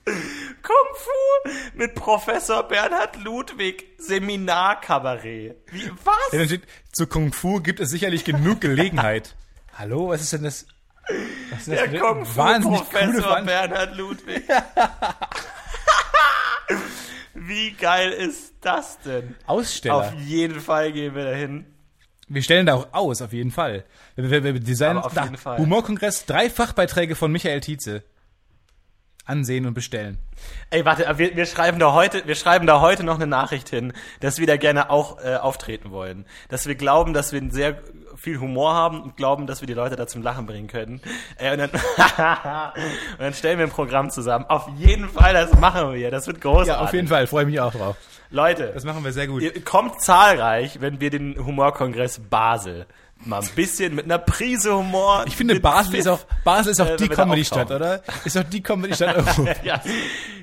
[0.04, 5.58] Kung Fu mit Professor Bernhard Ludwig, Seminarkabarett.
[5.72, 6.16] Wie, Ja, was?
[6.32, 9.36] dann steht, zu Kung Fu gibt es sicherlich genug Gelegenheit.
[9.78, 10.66] Hallo, was ist denn das?
[11.52, 13.42] Was ist Der eine Kung Fu Professor?
[13.42, 14.44] Bernhard Ludwig.
[17.34, 19.36] Wie geil ist das denn?
[19.46, 19.96] Aussteller.
[19.96, 21.66] Auf jeden Fall gehen wir dahin.
[22.28, 23.84] Wir stellen da auch aus, auf jeden Fall.
[24.16, 25.58] Wir, wir, wir designen Aber auf da, jeden Fall.
[25.58, 28.04] Humorkongress, drei Fachbeiträge von Michael Tietze.
[29.26, 30.18] Ansehen und bestellen.
[30.72, 33.94] Ey, warte, wir, wir schreiben da heute, wir schreiben da heute noch eine Nachricht hin,
[34.20, 36.26] dass wir da gerne auch äh, auftreten wollen.
[36.50, 37.82] Dass wir glauben, dass wir sehr
[38.22, 41.02] viel Humor haben und glauben, dass wir die Leute da zum Lachen bringen können.
[41.38, 41.70] Äh, und, dann
[43.18, 44.46] und dann stellen wir ein Programm zusammen.
[44.48, 46.12] Auf jeden Fall, das machen wir.
[46.12, 46.74] Das wird großartig.
[46.74, 47.98] Ja, auf jeden Fall, freue mich auch drauf.
[48.30, 49.42] Leute, Das machen wir sehr gut.
[49.42, 52.86] ihr kommt zahlreich, wenn wir den Humorkongress Basel
[53.26, 55.24] mal ein bisschen mit einer Prise Humor.
[55.28, 58.02] Ich finde, Basel ist auch, Basel ist auch äh, die Comedy-Stadt, oder?
[58.24, 59.58] Ist doch die Comedy-Stadt Europas.
[59.64, 59.82] ja,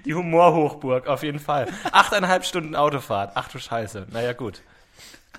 [0.04, 1.66] die Humorhochburg, auf jeden Fall.
[1.90, 3.32] Achteinhalb Stunden Autofahrt.
[3.34, 4.06] Ach du Scheiße.
[4.10, 4.60] Naja, gut.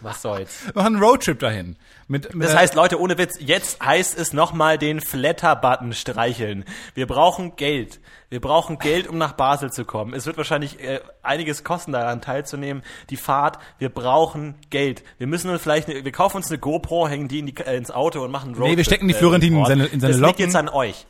[0.01, 0.65] Was soll's.
[0.65, 1.75] Wir machen einen Roadtrip dahin.
[2.07, 6.63] Mit, mit Das heißt, Leute, ohne Witz, jetzt heißt es nochmal den Flatter-Button streicheln.
[6.95, 7.99] Wir brauchen Geld.
[8.29, 10.13] Wir brauchen Geld, um nach Basel zu kommen.
[10.13, 12.83] Es wird wahrscheinlich äh, einiges kosten, daran teilzunehmen.
[13.09, 15.03] Die Fahrt, wir brauchen Geld.
[15.17, 17.75] Wir müssen uns vielleicht, eine, wir kaufen uns eine GoPro, hängen die, in die äh,
[17.75, 19.67] ins Auto und machen einen Nee, wir Roadtrip, stecken die äh, Florentin in Ort.
[19.67, 20.27] seine- in seine Das Locken.
[20.27, 21.05] liegt jetzt an euch.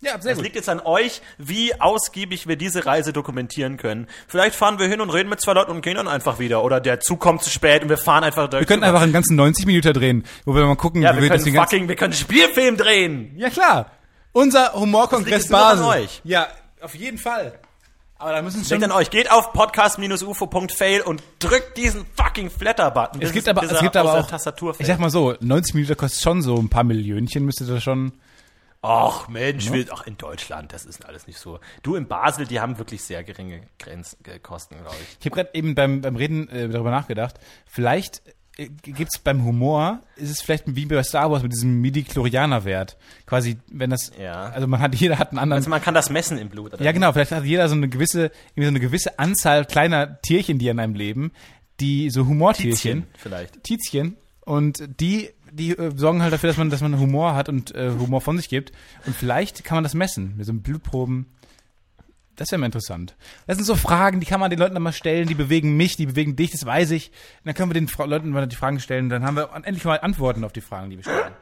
[0.00, 4.06] Ja, sehr Es liegt jetzt an euch, wie ausgiebig wir diese Reise dokumentieren können.
[4.28, 6.62] Vielleicht fahren wir hin und reden mit zwei Leuten und gehen dann einfach wieder.
[6.62, 9.36] Oder der Zug kommt zu spät und wir fahren einfach Wir könnten einfach einen ganzen
[9.36, 11.96] 90 Minuten drehen, wo wir mal gucken, Ja, wie wir das können ganzen- fucking, wir
[11.96, 13.34] können einen Spielfilm drehen.
[13.36, 13.90] Ja, klar.
[14.32, 16.02] Unser Humorkongress Das nur an Basel.
[16.02, 16.20] euch.
[16.24, 16.46] Ja,
[16.80, 17.58] auf jeden Fall.
[18.20, 18.92] Aber da müssen es Denkt schon...
[18.92, 23.22] an euch, geht auf podcast-ufo.fail und drückt diesen fucking Flatter-Button.
[23.22, 26.22] Es gibt aber, es gibt aber auch, Tastatur ich sag mal so, 90 Minuten kostet
[26.22, 28.12] schon so ein paar Millionchen, müsste das schon...
[28.80, 31.58] Ach Mensch, wir, ach in Deutschland, das ist alles nicht so.
[31.82, 35.16] Du in Basel, die haben wirklich sehr geringe Grenz, äh, Kosten, glaube ich.
[35.20, 38.22] Ich habe gerade eben beim, beim Reden äh, darüber nachgedacht, vielleicht
[38.56, 42.96] äh, gibt's beim Humor, ist es vielleicht wie bei Star Wars mit diesem Midi-Chlorianer-Wert.
[43.26, 44.50] Quasi, wenn das, Ja.
[44.50, 46.74] also man hat, jeder hat einen anderen, Also man kann das messen im Blut.
[46.74, 46.84] Oder?
[46.84, 50.70] ja genau, vielleicht hat jeder so eine gewisse, so eine gewisse Anzahl kleiner Tierchen, die
[50.70, 51.32] an einem leben,
[51.80, 53.62] die so Humortierchen, Tizchen vielleicht.
[53.64, 57.74] Tizchen, und die, die äh, sorgen halt dafür, dass man, dass man Humor hat und
[57.74, 58.72] äh, Humor von sich gibt.
[59.04, 61.26] Und vielleicht kann man das messen mit so Blutproben.
[62.36, 63.16] Das wäre mal interessant.
[63.48, 65.96] Das sind so Fragen, die kann man den Leuten dann mal stellen, die bewegen mich,
[65.96, 67.08] die bewegen dich, das weiß ich.
[67.08, 69.84] Und dann können wir den Fra Leuten mal die Fragen stellen, dann haben wir endlich
[69.84, 71.34] mal Antworten auf die Fragen, die wir stellen.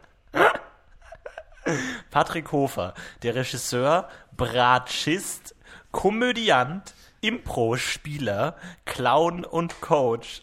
[2.10, 5.54] Patrick Hofer, der Regisseur, Bratschist,
[5.90, 10.42] Komödiant, Impro-Spieler, Clown und Coach.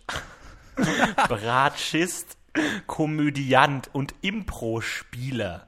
[1.28, 2.38] Bratschist,
[2.88, 5.68] Komödiant und Impro-Spieler.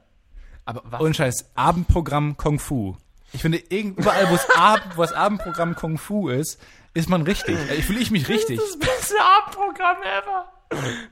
[0.64, 1.00] Aber was?
[1.00, 2.96] Und scheiß, Abendprogramm Kung Fu.
[3.32, 6.60] Ich finde, überall, wo es Abend, das Abendprogramm Kung Fu ist,
[6.94, 7.56] ist man richtig.
[7.70, 8.58] Äh, Fühle ich mich richtig.
[8.58, 10.52] Das beste Abendprogramm ever.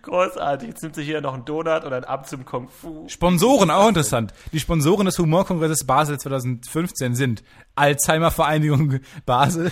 [0.02, 0.68] Großartig.
[0.68, 3.08] Jetzt nimmt sich hier noch ein Donut oder ein Ab zum Kung Fu.
[3.08, 4.32] Sponsoren, auch interessant.
[4.52, 7.44] Die Sponsoren des Humorkongresses Basel 2015 sind
[7.76, 9.70] Alzheimer Vereinigung Basel,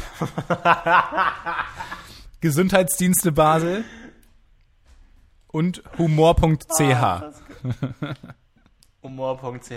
[2.41, 3.85] Gesundheitsdienste Basel
[5.53, 7.23] und humor.ch.
[9.03, 9.73] Humor.ch.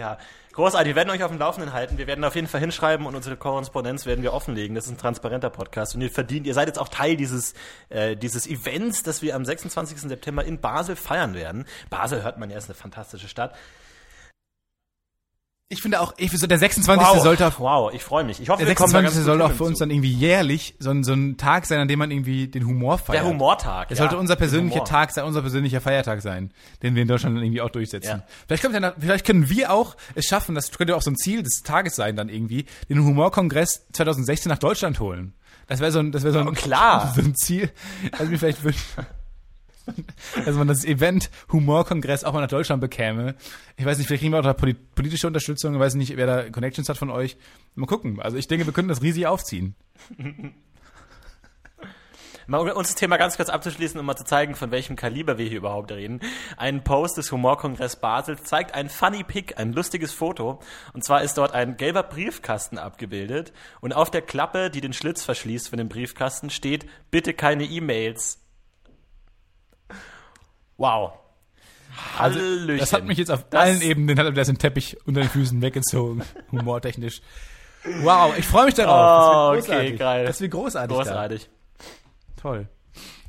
[0.53, 1.97] Großartig, wir werden euch auf dem Laufenden halten.
[1.97, 4.75] Wir werden auf jeden Fall hinschreiben und unsere Korrespondenz werden wir offenlegen.
[4.75, 7.53] Das ist ein transparenter Podcast und ihr verdient, ihr seid jetzt auch Teil dieses,
[7.89, 9.99] äh, dieses Events, das wir am 26.
[10.01, 11.65] September in Basel feiern werden.
[11.89, 13.55] Basel hört man ja, ist eine fantastische Stadt.
[15.67, 17.21] Ich finde auch, ich, so der 26.
[17.23, 18.39] sollte auf, wow, ich freue mich.
[18.39, 19.15] Ich hoffe, der wir kommen da 26.
[19.15, 21.79] ganz soll gut auch für uns dann irgendwie jährlich so ein, so ein Tag sein,
[21.79, 23.23] an dem man irgendwie den Humor feiert.
[23.23, 23.89] der Humortag.
[23.89, 24.83] Das ja, sollte unser persönlicher.
[24.83, 26.51] Tag sein, unser persönlicher Feiertag sein,
[26.83, 28.19] den wir in Deutschland dann irgendwie auch durchsetzen.
[28.19, 28.23] Ja.
[28.45, 31.41] Vielleicht, kommt nach, vielleicht können wir auch es schaffen, das könnte auch so ein Ziel
[31.41, 35.33] des Tages sein, dann irgendwie, den Humorkongress 2016 nach Deutschland holen.
[35.65, 37.11] Das wäre so ein, das wäre so ein, Oh, klar.
[37.15, 37.71] so ein Ziel,
[38.11, 38.83] also mir vielleicht wünschen,
[40.45, 43.35] dass man das Event Humorkongress auch mal nach Deutschland bekäme.
[43.77, 46.25] Ich weiß nicht, vielleicht kriegen wir auch da poli- politische Unterstützung, ich weiß nicht, wer
[46.27, 47.37] da Connections hat von euch.
[47.75, 48.19] Mal gucken.
[48.21, 49.75] Also ich denke, wir könnten das riesig aufziehen.
[52.47, 55.39] Mal um uns das Thema ganz kurz abzuschließen, um mal zu zeigen, von welchem Kaliber
[55.39, 56.19] wir hier überhaupt reden.
[56.57, 60.59] Ein Post des Humorkongress Basel zeigt ein funny Pic, ein lustiges Foto.
[60.93, 63.51] Und zwar ist dort ein gelber Briefkasten abgebildet.
[63.81, 68.44] Und auf der Klappe, die den Schlitz verschließt von dem Briefkasten, steht, bitte keine E-Mails.
[70.77, 71.13] Wow.
[72.17, 72.69] Hallöchen.
[72.71, 75.21] Also, Das hat mich jetzt auf Das- allen Ebenen, hat er das den Teppich unter
[75.21, 76.23] den Füßen weggezogen.
[76.51, 77.21] Humortechnisch.
[78.01, 79.53] Wow, ich freue mich darauf.
[79.53, 79.99] Oh, das wird okay, großartig.
[79.99, 80.25] geil.
[80.25, 80.97] Das wird großartig.
[80.97, 81.49] Großartig.
[81.77, 82.41] Da.
[82.41, 82.67] Toll.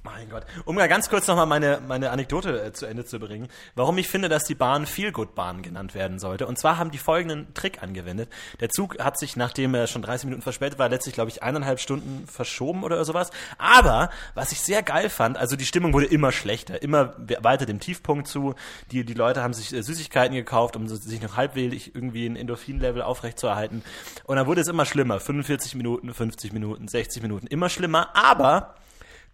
[0.07, 0.45] Mein Gott.
[0.65, 4.07] Um mal ganz kurz nochmal meine, meine Anekdote äh, zu Ende zu bringen, warum ich
[4.07, 6.47] finde, dass die Bahn Feelgood-Bahn genannt werden sollte.
[6.47, 8.31] Und zwar haben die folgenden Trick angewendet.
[8.61, 11.81] Der Zug hat sich, nachdem er schon 30 Minuten verspätet war, letztlich, glaube ich, eineinhalb
[11.81, 13.33] Stunden verschoben oder sowas.
[13.59, 17.81] Aber, was ich sehr geil fand, also die Stimmung wurde immer schlechter, immer weiter dem
[17.81, 18.55] Tiefpunkt zu.
[18.93, 23.03] Die, die Leute haben sich äh, Süßigkeiten gekauft, um sich noch halbwillig irgendwie ein Endorphin-Level
[23.03, 23.83] aufrechtzuerhalten.
[24.23, 25.19] Und dann wurde es immer schlimmer.
[25.19, 28.15] 45 Minuten, 50 Minuten, 60 Minuten, immer schlimmer.
[28.15, 28.77] Aber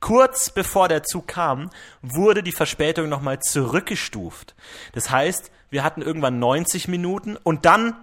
[0.03, 1.71] Kurz bevor der Zug kam,
[2.03, 4.57] wurde die Verspätung nochmal zurückgestuft.
[4.95, 7.95] Das heißt, wir hatten irgendwann 90 Minuten und dann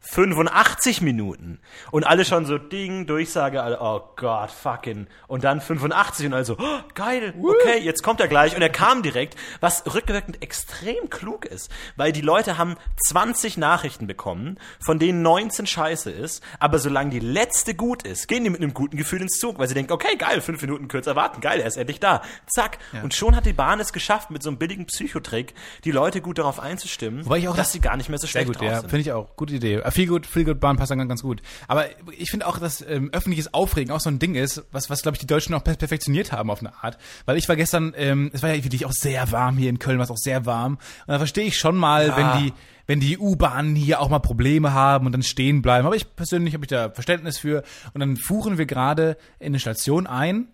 [0.00, 1.60] 85 Minuten.
[1.90, 5.06] Und alle schon so Ding, Durchsage, alle, oh Gott, fucking.
[5.28, 8.56] Und dann 85 und also, oh, geil, okay, jetzt kommt er gleich.
[8.56, 11.70] Und er kam direkt, was rückwirkend extrem klug ist.
[11.96, 12.76] Weil die Leute haben
[13.08, 16.42] 20 Nachrichten bekommen, von denen 19 scheiße ist.
[16.58, 19.68] Aber solange die letzte gut ist, gehen die mit einem guten Gefühl ins Zug, weil
[19.68, 22.22] sie denken, okay, geil, fünf Minuten kürzer warten, geil, er ist endlich da.
[22.46, 22.78] Zack.
[23.02, 26.38] Und schon hat die Bahn es geschafft, mit so einem billigen Psychotrick, die Leute gut
[26.38, 28.64] darauf einzustimmen, Wobei ich auch dass das- sie gar nicht mehr so schlecht gut, drauf
[28.64, 28.90] ja, sind.
[28.90, 29.36] finde ich auch.
[29.36, 29.82] Gute Idee.
[29.90, 31.42] Viel gut, viel gut Bahn passt dann ganz gut.
[31.68, 31.84] Aber
[32.16, 35.16] ich finde auch, dass ähm, öffentliches Aufregen auch so ein Ding ist, was, was glaube
[35.16, 36.98] ich, die Deutschen auch per perfektioniert haben auf eine Art.
[37.26, 39.98] Weil ich war gestern, ähm, es war ja wirklich auch sehr warm hier in Köln,
[39.98, 40.74] war es auch sehr warm.
[40.74, 42.16] Und da verstehe ich schon mal, Ja.
[42.16, 42.52] wenn die,
[42.86, 45.86] wenn die U-Bahnen hier auch mal Probleme haben und dann stehen bleiben.
[45.86, 47.62] Aber ich persönlich habe ich da Verständnis für.
[47.94, 50.48] Und dann fuhren wir gerade in eine Station ein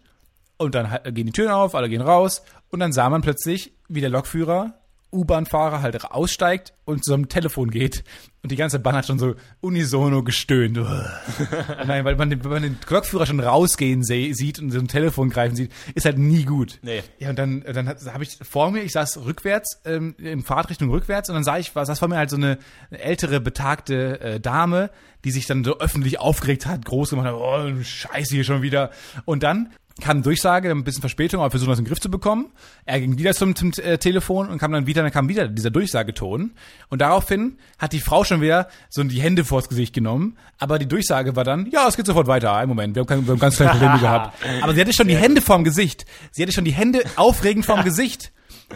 [0.59, 4.01] und dann gehen die Türen auf, alle gehen raus und dann sah man plötzlich, wie
[4.01, 4.75] der Lokführer,
[5.17, 8.05] U-Bahn-Fahrer halt aussteigt und zu seinem Telefon geht
[8.47, 10.79] und die ganze Bahn hat schon so unisono gestöhnt.
[11.87, 15.31] Nein, weil man den, wenn man den Lokführer schon rausgehen sieht und so ein Telefon
[15.31, 16.79] greifen sieht, ist halt nie gut.
[16.83, 17.03] Nee.
[17.19, 21.29] Ja, und dann, dann habe ich vor mir, ich saß rückwärts, ähm, in Fahrtrichtung rückwärts
[21.29, 22.59] und dann sah ich, saß vor mir halt so eine
[22.91, 24.91] ältere, betagte äh, Dame,
[25.25, 28.93] die sich dann so öffentlich aufgeregt hat, groß gemacht hat, oh, scheiße hier schon wieder.
[29.25, 32.53] Und dann kam Durchsage, ein bisschen Verspätung, aber versuchen das in den Griff zu bekommen.
[32.85, 35.71] Er ging wieder zum, zum äh, Telefon und kam dann wieder, dann kam wieder dieser
[35.71, 36.53] Durchsageton.
[36.89, 40.37] Und daraufhin hat die Frau schon wieder so die Hände vors Gesicht genommen.
[40.59, 42.55] Aber die Durchsage war dann, ja, es geht sofort weiter.
[42.55, 44.37] Einen Moment, wir haben, kein, wir haben ganz kleine Probleme gehabt.
[44.61, 46.05] Aber sie hatte schon die Hände vorm Gesicht.
[46.31, 48.33] Sie hatte schon die Hände aufregend vorm Gesicht.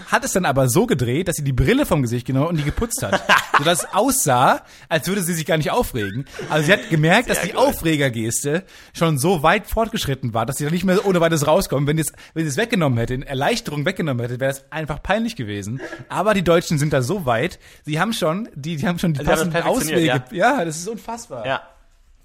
[0.07, 2.62] Hat es dann aber so gedreht, dass sie die Brille vom Gesicht genommen und die
[2.62, 3.22] geputzt hat.
[3.59, 6.26] Sodass es aussah, als würde sie sich gar nicht aufregen.
[6.48, 10.70] Also sie hat gemerkt, dass die Aufregergeste schon so weit fortgeschritten war, dass sie da
[10.70, 11.88] nicht mehr ohne weiteres rauskommen.
[11.88, 15.35] Wenn, jetzt, wenn sie es weggenommen hätte, in Erleichterung weggenommen hätte, wäre das einfach peinlich
[15.35, 15.81] gewesen.
[16.09, 19.20] Aber die Deutschen sind da so weit, sie haben schon die, die haben schon die
[19.20, 20.22] Sie das passenden Auswege.
[20.31, 20.64] Ja.
[20.64, 21.44] das ist unfassbar.
[21.46, 21.62] Ja,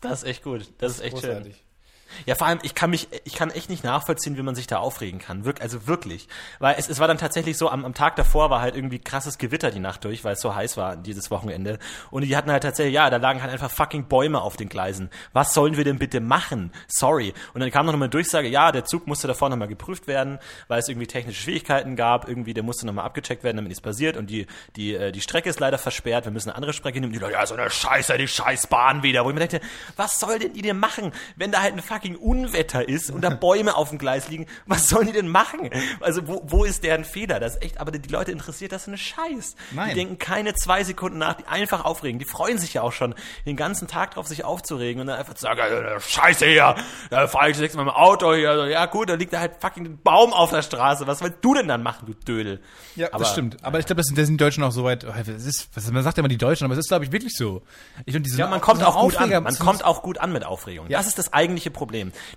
[0.01, 0.71] das ist echt gut.
[0.77, 1.51] Das ist echt schön.
[2.25, 4.77] Ja, vor allem, ich kann mich, ich kann echt nicht nachvollziehen, wie man sich da
[4.77, 5.45] aufregen kann.
[5.45, 6.27] Wirk, also wirklich.
[6.59, 9.37] Weil es, es war dann tatsächlich so, am, am Tag davor war halt irgendwie krasses
[9.37, 11.79] Gewitter die Nacht durch, weil es so heiß war dieses Wochenende.
[12.11, 15.09] Und die hatten halt tatsächlich, ja, da lagen halt einfach fucking Bäume auf den Gleisen.
[15.33, 16.71] Was sollen wir denn bitte machen?
[16.87, 17.33] Sorry.
[17.53, 20.79] Und dann kam noch eine Durchsage, ja, der Zug musste davor nochmal geprüft werden, weil
[20.79, 22.27] es irgendwie technische Schwierigkeiten gab.
[22.27, 24.17] Irgendwie, der musste nochmal abgecheckt werden, damit nichts passiert.
[24.17, 26.25] Und die, die, äh, die Strecke ist leider versperrt.
[26.25, 27.13] Wir müssen eine andere Strecke nehmen.
[27.13, 29.25] Die Leute, ja, so eine Scheiße, die Scheißbahn wieder.
[29.25, 29.61] Wo ich mir dachte,
[29.95, 33.31] was soll denn die denn machen, wenn da halt ein fucking Unwetter ist und da
[33.31, 34.45] Bäume auf dem Gleis liegen?
[34.67, 35.69] Was sollen die denn machen?
[36.01, 37.39] Also, wo, wo ist deren Fehler?
[37.39, 39.55] Das ist echt, aber die Leute interessiert das eine Scheiß.
[39.71, 39.89] Nein.
[39.89, 42.19] Die denken keine zwei Sekunden nach, die einfach aufregen.
[42.19, 43.15] Die freuen sich ja auch schon,
[43.45, 45.61] den ganzen Tag drauf, sich aufzuregen und dann einfach zu sagen,
[45.99, 46.75] Scheiße hier,
[47.09, 48.67] da fahre ich sechsmal mit dem Auto hier.
[48.67, 51.05] Ja gut, da liegt da halt fucking ein Baum auf der Straße.
[51.05, 52.59] Was willst du denn dann machen, du Dödel?
[52.95, 53.63] Ja, aber, das stimmt.
[53.63, 55.05] Aber ich glaube, das sind, das sind die Deutschen auch so weit.
[55.05, 57.11] oh, Es ist, was, man sagt ja immer die Deutschen, aber es ist, glaube ich,
[57.11, 57.61] wirklich so.
[58.05, 59.29] Ich finde, diese Ja, man kommt auch gut an.
[59.29, 60.87] Man kommt kommt auch gut an mit Aufregung.
[60.89, 61.84] Das ist das eigentliche Problem.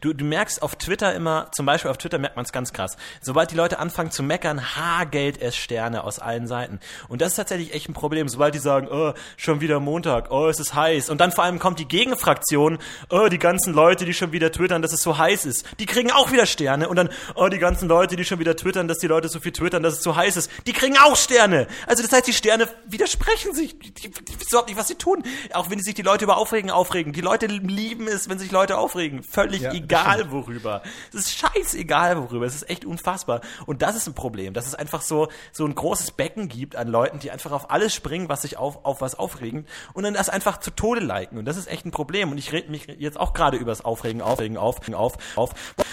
[0.00, 2.96] Du, du merkst auf Twitter immer, zum Beispiel auf Twitter merkt man es ganz krass.
[3.20, 6.80] Sobald die Leute anfangen zu meckern, Haargeld es Sterne aus allen Seiten.
[7.08, 8.28] Und das ist tatsächlich echt ein Problem.
[8.28, 11.11] Sobald die sagen, oh, schon wieder Montag, oh, es ist heiß.
[11.11, 12.78] Und dann vor allem kommt die Gegenfraktion,
[13.11, 15.66] oh, die ganzen Leute, die schon wieder twittern, dass es so heiß ist.
[15.78, 16.88] Die kriegen auch wieder Sterne.
[16.88, 19.52] Und dann, oh, die ganzen Leute, die schon wieder twittern, dass die Leute so viel
[19.52, 20.50] twittern, dass es zu heiß ist.
[20.66, 21.66] Die kriegen auch Sterne.
[21.87, 23.78] Also das heißt, die Sterne widersprechen sich.
[23.78, 25.22] Die, die, die wissen überhaupt nicht, was sie tun.
[25.52, 27.12] Auch wenn sich die Leute über Aufregen aufregen.
[27.12, 29.22] Die Leute lieben es, wenn sich Leute aufregen.
[29.38, 30.83] Völlig Ja, das egal worüber.
[31.12, 32.44] Es ist scheißegal worüber.
[32.44, 33.40] Es ist echt unfassbar.
[33.66, 36.88] Und das ist ein Problem, dass es einfach so, so ein großes Becken gibt an
[36.88, 40.29] Leuten, die einfach auf alles springen, was sich auf, auf was aufregen und dann das
[40.29, 41.38] einfach zu Tode liken.
[41.38, 42.33] Und das ist echt ein Problem.
[42.33, 45.51] Und ich rede mich jetzt auch gerade über das Aufregen, Aufregen, auf, auf, auf,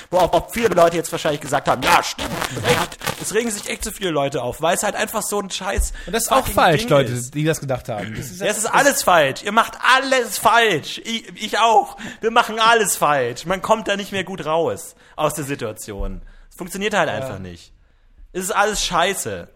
[0.09, 2.29] wo auch, viele Leute jetzt wahrscheinlich gesagt haben, ja, stimmt,
[2.65, 2.97] echt.
[3.21, 5.93] Es regen sich echt so viele Leute auf, weil es halt einfach so ein scheiß
[6.07, 7.33] Und das ist auch falsch, Ding Leute, ist.
[7.33, 8.15] die das gedacht haben.
[8.15, 9.43] Das ist, Ja, es ist alles falsch.
[9.43, 11.01] Ihr macht alles falsch.
[11.03, 11.97] Ich, ich auch.
[12.21, 13.34] Wir machen alles falsch.
[13.45, 16.21] Man kommt da nicht mehr gut raus aus der Situation.
[16.49, 17.73] Es funktioniert halt einfach nicht.
[18.31, 19.49] Es ist alles scheiße.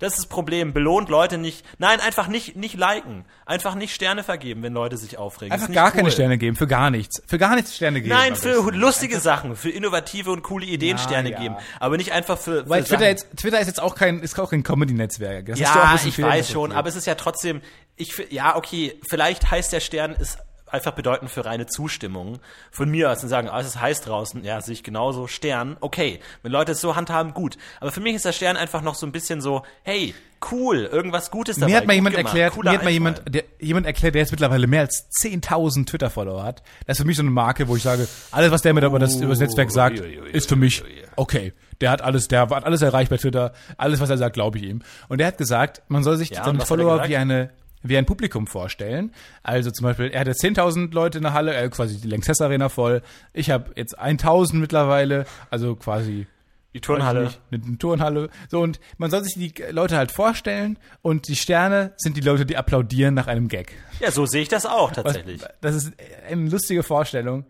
[0.00, 0.72] Das ist das Problem.
[0.72, 1.64] Belohnt Leute nicht.
[1.78, 3.24] Nein, einfach nicht, nicht liken.
[3.46, 5.52] Einfach nicht Sterne vergeben, wenn Leute sich aufregen.
[5.52, 6.10] Einfach gar keine cool.
[6.10, 7.22] Sterne geben, für gar nichts.
[7.26, 8.12] Für gar nichts Sterne geben.
[8.12, 11.38] Nein, für lustige Sachen, für innovative und coole Ideen Ja, Sterne ja.
[11.38, 11.56] geben.
[11.78, 14.50] Aber nicht einfach für, Weil für Twitter, jetzt, Twitter ist jetzt auch kein, ist auch
[14.50, 15.56] kein Comedy-Netzwerk.
[15.56, 17.62] Ja, ich weiß schon, aber es ist ja trotzdem,
[17.94, 20.38] ich, ja, okay, vielleicht heißt der Stern ist
[20.74, 22.38] einfach bedeutend für reine Zustimmung.
[22.70, 25.76] Von mir aus und sagen, ah, es ist heiß draußen, ja, sehe ich genauso, Stern,
[25.80, 26.20] okay.
[26.42, 27.56] Wenn Leute es so handhaben, gut.
[27.80, 30.14] Aber für mich ist der Stern einfach noch so ein bisschen so, hey,
[30.50, 31.70] cool, irgendwas Gutes dabei.
[31.72, 34.30] Mir hat mal jemand gemacht, erklärt, mir hat mal jemand, der, jemand erklärt, der jetzt
[34.30, 36.62] mittlerweile mehr als 10.000 Twitter-Follower hat.
[36.86, 38.98] Das ist für mich so eine Marke, wo ich sage, alles, was der mir über
[38.98, 40.82] das, über das Netzwerk sagt, ui, ui, ist für mich
[41.16, 41.52] okay.
[41.80, 43.52] Der hat alles, der hat alles erreicht bei Twitter.
[43.76, 44.82] Alles, was er sagt, glaube ich ihm.
[45.08, 47.50] Und der hat gesagt, man soll sich Ja, seine er Follower wie eine,
[47.86, 49.12] wie ein Publikum vorstellen.
[49.42, 52.68] Also zum Beispiel, er hatte 10.000 Leute in der Halle, äh, quasi die Lanxess Arena
[52.68, 53.02] voll.
[53.32, 56.26] Ich habe jetzt 1.000 mittlerweile, also quasi
[56.72, 57.30] Die Turnhalle.
[57.52, 58.30] eine Turnhalle.
[58.48, 62.46] So, und man soll sich die Leute halt vorstellen und die Sterne sind die Leute,
[62.46, 63.72] die applaudieren nach einem Gag.
[64.00, 65.42] Ja, so sehe ich das auch Was, tatsächlich.
[65.60, 65.92] das ist
[66.28, 67.44] eine lustige Vorstellung.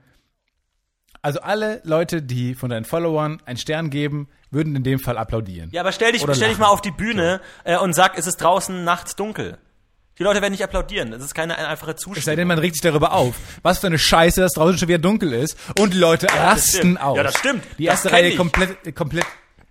[1.23, 5.71] Also alle Leute, die von deinen Followern einen Stern geben, würden in dem Fall applaudieren.
[5.73, 8.27] Ja, aber stell dich, Oder stell dich mal auf die Bühne äh, und sag, es
[8.27, 9.57] ist draußen nachts dunkel.
[10.19, 11.11] Die Leute werden nicht applaudieren.
[11.11, 12.19] Das ist keine einfache Zustimmung.
[12.19, 13.35] Es sei denn, man regt sich darüber auf.
[13.63, 16.97] Was für eine Scheiße, dass draußen schon wieder dunkel ist und die Leute das rasten
[16.99, 17.17] aus.
[17.17, 17.65] Ja, das stimmt.
[17.79, 18.37] Die Das erste Reihe ich.
[18.37, 19.25] komplett, komplett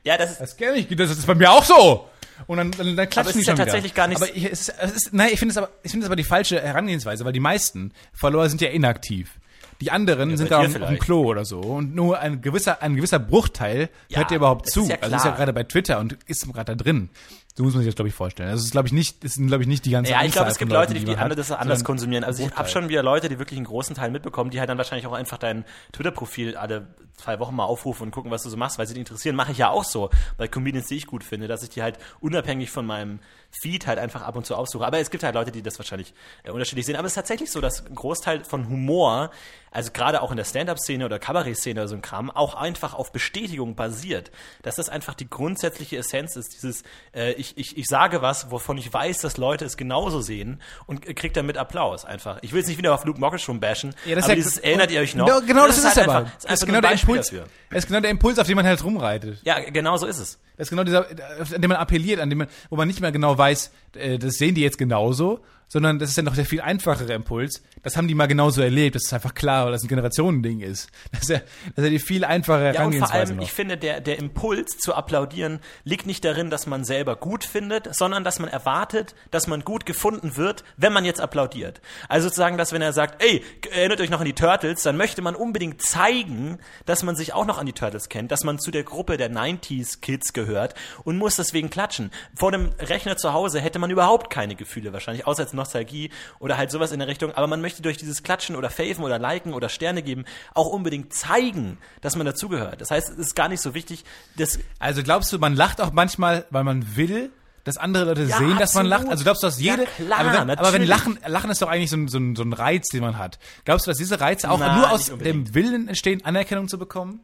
[0.03, 2.09] ja, das ist, Das kenne ich, das ist bei mir auch so.
[2.47, 3.65] Und dann, dann, dann klatschen es die ist ja schon wieder.
[3.65, 6.03] tatsächlich gar nicht- Aber ich, es es ist, nein, ich finde es aber, ich finde
[6.03, 9.31] es aber die falsche Herangehensweise, weil die meisten Follower sind ja inaktiv.
[9.79, 10.99] Die anderen sind bei da auf, auf dem.
[10.99, 11.59] Klo oder so.
[11.59, 14.83] Und nur ein gewisser, ein gewisser Bruchteil Ja, hört dir überhaupt zu.
[14.83, 17.09] ist ja also ist ja gerade bei Twitter und ist gerade da drin.
[17.55, 18.49] So muss man sich das, glaube ich, vorstellen.
[18.49, 20.31] Also es ist, glaube ich, nicht, das sind, glaube ich, nicht die ganze Ja, ich
[20.31, 22.23] glaube, es gibt Leute, die, die hat, das anders konsumieren.
[22.23, 24.79] Also ich habe schon wieder Leute, die wirklich einen großen Teil mitbekommen, die halt dann
[24.79, 28.57] wahrscheinlich auch einfach dein Twitter-Profil alle zwei Wochen mal aufrufen und gucken, was du so
[28.57, 29.35] machst, weil sie dich interessieren.
[29.35, 31.99] Mache ich ja auch so bei Comedians, die ich gut finde, dass ich die halt
[32.21, 33.19] unabhängig von meinem
[33.61, 34.85] Feed halt einfach ab und zu aufsuche.
[34.85, 36.13] Aber es gibt halt Leute, die das wahrscheinlich
[36.43, 36.95] äh, unterschiedlich sehen.
[36.95, 39.31] Aber es ist tatsächlich so, dass ein Großteil von Humor,
[39.71, 43.11] also gerade auch in der Stand-Up-Szene oder Kabarett-Szene oder so ein Kram, auch einfach auf
[43.11, 44.31] Bestätigung basiert.
[44.63, 46.83] Dass das einfach die grundsätzliche Essenz ist, dieses,
[47.15, 51.07] äh, ich, ich, ich sage was, wovon ich weiß, dass Leute es genauso sehen und
[51.07, 52.39] äh, krieg damit Applaus einfach.
[52.41, 54.91] Ich will jetzt nicht wieder auf Luke Mockridge rumbashen, Ja, das aber ja- dieses, erinnert
[54.91, 55.25] ihr euch noch?
[55.27, 56.17] Genau, genau das, ist es halt aber.
[56.19, 57.27] Einfach, das ist, Das ist genau der Impuls.
[57.27, 57.45] dafür.
[57.69, 59.39] Das ist genau der Impuls, auf den man halt rumreitet.
[59.43, 60.39] Ja, genau so ist es.
[60.57, 63.11] Das ist genau dieser, an dem man appelliert, an dem man, wo man nicht mehr
[63.11, 65.41] genau weiß, äh, das sehen die jetzt genauso,
[65.73, 67.63] sondern das ist ja noch der viel einfachere Impuls.
[67.81, 68.93] Das haben die mal genauso erlebt.
[68.93, 70.87] Das ist einfach klar, weil das ein Generationending ist.
[71.11, 73.43] Das ist ja, das ist ja die viel einfache Ja, und vor Herangehensweise allem, noch.
[73.43, 77.89] ich finde, der, der Impuls zu applaudieren liegt nicht darin, dass man selber gut findet,
[77.95, 81.81] sondern dass man erwartet, dass man gut gefunden wird, wenn man jetzt applaudiert.
[82.07, 85.23] Also sozusagen, dass wenn er sagt, ey, erinnert euch noch an die Turtles, dann möchte
[85.23, 88.69] man unbedingt zeigen, dass man sich auch noch an die Turtles kennt, dass man zu
[88.69, 92.11] der Gruppe der 90s Kids gehört und muss deswegen klatschen.
[92.35, 96.57] Vor dem Rechner zu Hause hätte man überhaupt keine Gefühle wahrscheinlich, außer als Nostalgie oder
[96.57, 97.31] halt sowas in der Richtung.
[97.31, 101.13] Aber man möchte durch dieses Klatschen oder Faven oder Liken oder Sterne geben auch unbedingt
[101.13, 102.81] zeigen, dass man dazugehört.
[102.81, 104.03] Das heißt, es ist gar nicht so wichtig,
[104.37, 107.31] dass Also glaubst du, man lacht auch manchmal, weil man will,
[107.63, 109.07] dass andere Leute Ja, sehen, dass man lacht?
[109.07, 110.83] Also glaubst du, dass jede, Ja, klar, aber, wenn, aber wenn.
[110.83, 113.39] Lachen, Lachen ist doch eigentlich so ein, so, ein, so ein Reiz, den man hat.
[113.63, 117.21] Glaubst du, dass diese Reize auch Na, nur aus dem Willen entstehen, Anerkennung zu bekommen?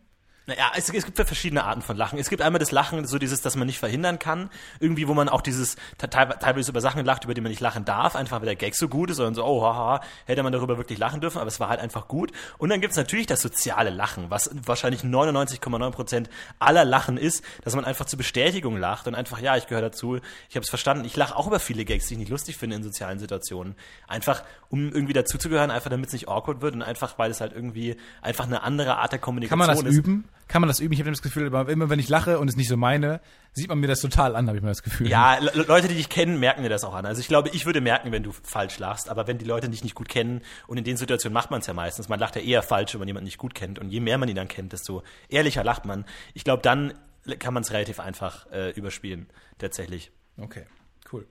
[0.50, 2.20] Naja, es, es gibt ja verschiedene Arten von Lachen.
[2.20, 4.50] Es gibt einmal das Lachen, so dieses, das man nicht verhindern kann.
[4.80, 7.62] Irgendwie, wo man auch dieses, te- teilwe- teilweise über Sachen lacht, über die man nicht
[7.62, 10.52] lachen darf, einfach weil der Gag so gut ist und so, oh, haha, hätte man
[10.52, 12.32] darüber wirklich lachen dürfen, aber es war halt einfach gut.
[12.58, 17.76] Und dann gibt's natürlich das soziale Lachen, was wahrscheinlich 99,9 Prozent aller Lachen ist, dass
[17.76, 20.18] man einfach zur Bestätigung lacht und einfach, ja, ich gehöre dazu,
[20.50, 21.06] ich habe es verstanden.
[21.06, 23.76] Ich lache auch über viele Gags, die ich nicht lustig finde in sozialen Situationen.
[24.08, 27.54] Einfach, um irgendwie dazuzugehören, einfach damit es nicht awkward wird und einfach, weil es halt
[27.54, 29.96] irgendwie einfach eine andere Art der Kann Kommunikation man das ist.
[29.98, 30.26] üben?
[30.50, 30.94] Kann man das üben?
[30.94, 33.22] Ich habe das Gefühl, immer wenn ich lache und es nicht so meine,
[33.54, 35.08] sieht man mir das total an, habe ich mir das Gefühl.
[35.08, 37.06] Ja, Le Leute, die dich kennen, merken dir das auch an.
[37.06, 39.84] Also ich glaube, ich würde merken, wenn du falsch lachst, aber wenn die Leute dich
[39.84, 42.42] nicht gut kennen und in den Situationen macht man es ja meistens, man lacht ja
[42.42, 44.74] eher falsch, wenn man jemanden nicht gut kennt und je mehr man ihn dann kennt,
[44.74, 46.04] desto ehrlicher lacht man.
[46.34, 46.96] Ich glaube, dann
[47.38, 49.28] kann man es relativ einfach äh, überspielen,
[49.60, 50.12] tatsächlich.
[50.38, 50.66] Okay,
[51.14, 51.28] cool.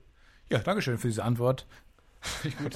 [0.49, 1.67] Ja, danke schön für diese Antwort.
[2.61, 2.73] Gut.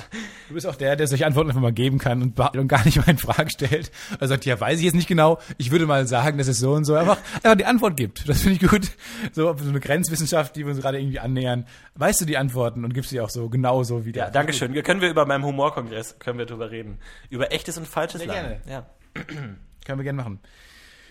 [0.47, 2.97] Du bist auch der, der solche Antworten einfach mal geben kann und, und gar nicht
[2.97, 3.91] mal in Frage stellt.
[4.19, 5.39] Er sagt, ja, weiß ich jetzt nicht genau.
[5.57, 8.27] Ich würde mal sagen, dass es so und so einfach, einfach die Antwort gibt.
[8.29, 8.91] Das finde ich gut.
[9.33, 11.65] So, so eine Grenzwissenschaft, die wir uns gerade irgendwie annähern.
[11.95, 14.25] Weißt du die Antworten und gibst sie auch so genauso wieder.
[14.25, 14.73] Ja, Dankeschön.
[14.83, 16.99] Können wir über meinem Humorkongress, können wir drüber reden.
[17.29, 18.41] Über echtes und falsches Sehr Lachen.
[18.43, 18.61] gerne.
[18.67, 18.85] Ja.
[19.85, 20.39] Können wir gerne machen.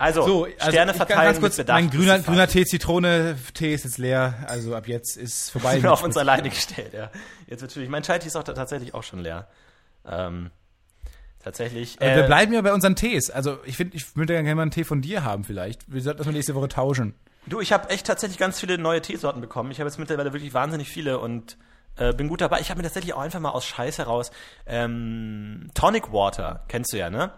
[0.03, 1.81] Also, So, also Sterne ich verteilen kurz, mit Bedacht.
[1.81, 4.35] mein grüner, grüner Tee, Zitrone, Tee ist jetzt leer.
[4.49, 5.75] Also ab jetzt ist vorbei.
[5.75, 7.11] sind wir auf uns alleine gestellt, ja.
[7.47, 7.89] Jetzt natürlich.
[7.89, 9.47] Mein Chai ist auch ta- tatsächlich auch schon leer.
[10.05, 10.51] Ähm,
[11.43, 11.97] tatsächlich.
[12.01, 13.31] Aber wir äh, bleiben ja bei unseren Tees.
[13.31, 15.91] Also ich finde, ich würde gerne mal einen Tee von dir haben vielleicht.
[15.93, 17.15] Wir sollten das mal nächste Woche tauschen.
[17.47, 19.71] Du, ich habe echt tatsächlich ganz viele neue Teesorten bekommen.
[19.71, 21.57] Ich habe jetzt mittlerweile wirklich wahnsinnig viele und
[21.97, 22.61] äh, bin gut dabei.
[22.61, 24.31] Ich habe mir tatsächlich auch einfach mal aus Scheiß heraus
[24.67, 27.33] ähm, Tonic Water, kennst du ja, ne?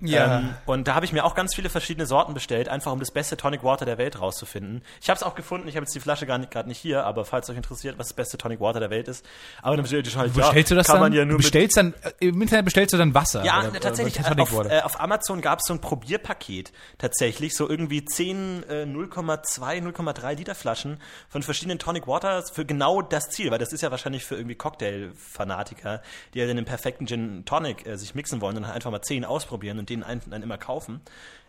[0.00, 0.40] Ja.
[0.40, 3.10] Ähm, und da habe ich mir auch ganz viele verschiedene Sorten bestellt, einfach um das
[3.10, 4.82] beste Tonic Water der Welt rauszufinden.
[5.00, 7.04] Ich habe es auch gefunden, ich habe jetzt die Flasche gar nicht, gerade nicht hier,
[7.04, 9.24] aber falls euch interessiert, was das beste Tonic Water der Welt ist.
[9.62, 11.02] Aber dann bestellt ihr schon halt, Bestellst du das kann dann?
[11.04, 13.42] man ja du nur mit bestellst dann, äh, im Internet bestellst du dann Wasser?
[13.44, 14.18] ja, oder- oder tatsächlich.
[14.18, 16.72] Äh, auf, äh, auf Amazon gab es so ein Probierpaket.
[16.98, 17.56] Tatsächlich.
[17.56, 23.30] So irgendwie 10 äh, 0,2, 0,3 Liter Flaschen von verschiedenen Tonic Waters für genau das
[23.30, 23.50] Ziel.
[23.50, 26.02] Weil das ist ja wahrscheinlich für irgendwie Cocktail-Fanatiker,
[26.34, 29.24] die ja den perfekten Gin Tonic äh, sich mixen wollen und dann einfach mal 10
[29.24, 31.00] ausprobieren und den einen dann immer kaufen.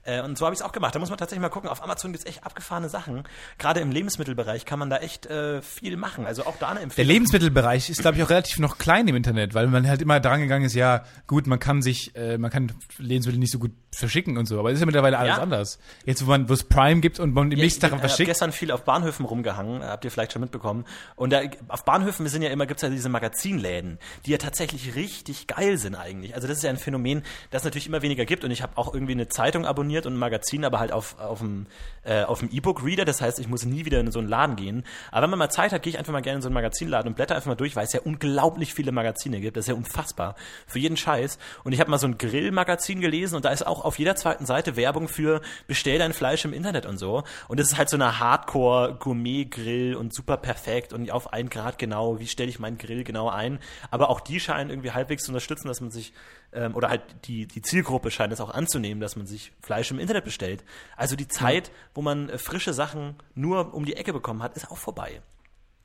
[0.07, 0.95] Äh, und so habe ich es auch gemacht.
[0.95, 1.69] Da muss man tatsächlich mal gucken.
[1.69, 3.23] Auf Amazon gibt's echt abgefahrene Sachen.
[3.57, 6.25] Gerade im Lebensmittelbereich kann man da echt äh, viel machen.
[6.25, 7.09] Also auch da eine Der Empfehlung.
[7.11, 10.39] Lebensmittelbereich ist, glaube ich, auch relativ noch klein im Internet, weil man halt immer dran
[10.39, 14.37] gegangen ist, ja, gut, man kann sich, äh, man kann Lebensmittel nicht so gut verschicken
[14.37, 15.41] und so, aber es ist ja mittlerweile alles Ja.
[15.43, 15.79] anders.
[16.05, 18.25] Jetzt, wo man, wo es Prime gibt und man im nächsten Tag ich was habe
[18.25, 20.85] gestern viel auf Bahnhöfen rumgehangen, habt ihr vielleicht schon mitbekommen.
[21.15, 25.47] Und da, auf Bahnhöfen sind ja immer, gibt's ja diese Magazinläden, die ja tatsächlich richtig
[25.47, 26.35] geil sind eigentlich.
[26.35, 28.43] Also das ist ja ein Phänomen, das es natürlich immer weniger gibt.
[28.43, 31.39] Und ich habe auch irgendwie eine Zeitung abonniert und ein Magazin, aber halt auf, auf
[31.39, 31.67] dem
[32.07, 33.05] äh, auf dem E-Book-Reader.
[33.05, 34.83] Das heißt, ich muss nie wieder in so einen Laden gehen.
[35.11, 37.09] Aber wenn man mal Zeit hat, gehe ich einfach mal gerne in so einen Magazinladen
[37.09, 39.57] und blätter einfach mal durch, weil es ja unglaublich viele Magazine gibt.
[39.57, 40.35] Das ist ja unfassbar.
[40.65, 41.37] Für jeden Scheiß.
[41.63, 44.45] Und ich habe mal so ein Grillmagazin gelesen und da ist auch auf jeder zweiten
[44.45, 47.23] Seite Werbung für bestell dein Fleisch im Internet und so.
[47.49, 52.19] Und das ist halt so eine Hardcore-Gourmet-Grill und super perfekt und auf ein Grad genau,
[52.19, 53.59] wie stelle ich meinen Grill genau ein.
[53.91, 56.13] Aber auch die scheinen irgendwie halbwegs zu unterstützen, dass man sich,
[56.57, 59.99] ähm, oder halt die, die Zielgruppe scheint es auch anzunehmen, dass man sich Fleisch im
[59.99, 60.63] Internet bestellt.
[60.95, 64.69] Also die Zeit, wo man äh, frische Sachen nur um die Ecke bekommen hat, ist
[64.71, 65.21] auch vorbei.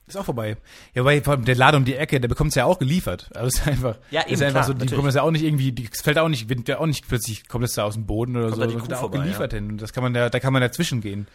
[0.08, 0.56] Ist auch vorbei.
[0.94, 3.30] Ja, weil vor allem der Laden um die Ecke, der bekommt es ja auch geliefert.
[3.34, 4.90] Also es ist einfach, Ja, ist eben, einfach klar, so, die natürlich.
[4.90, 7.06] bekommen das ja auch nicht irgendwie, die es fällt auch nicht, wird ja auch nicht
[7.06, 9.18] plötzlich, kommt das da aus dem Boden oder so, da die sondern wird auch vorbei,
[9.18, 9.70] geliefert hin.
[9.70, 11.28] Und das kann man da, da kann man dazwischen gehen.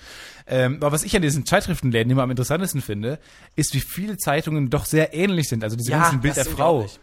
[0.48, 3.20] Ähm, aber was ich an diesen Zeitschriftenläden immer am interessantesten finde,
[3.56, 5.64] ist, wie viele Zeitungen doch sehr ähnlich sind.
[5.64, 6.80] Also diese Ja, ganzen Bild der ist Frau.
[6.80, 7.00] unglaublich.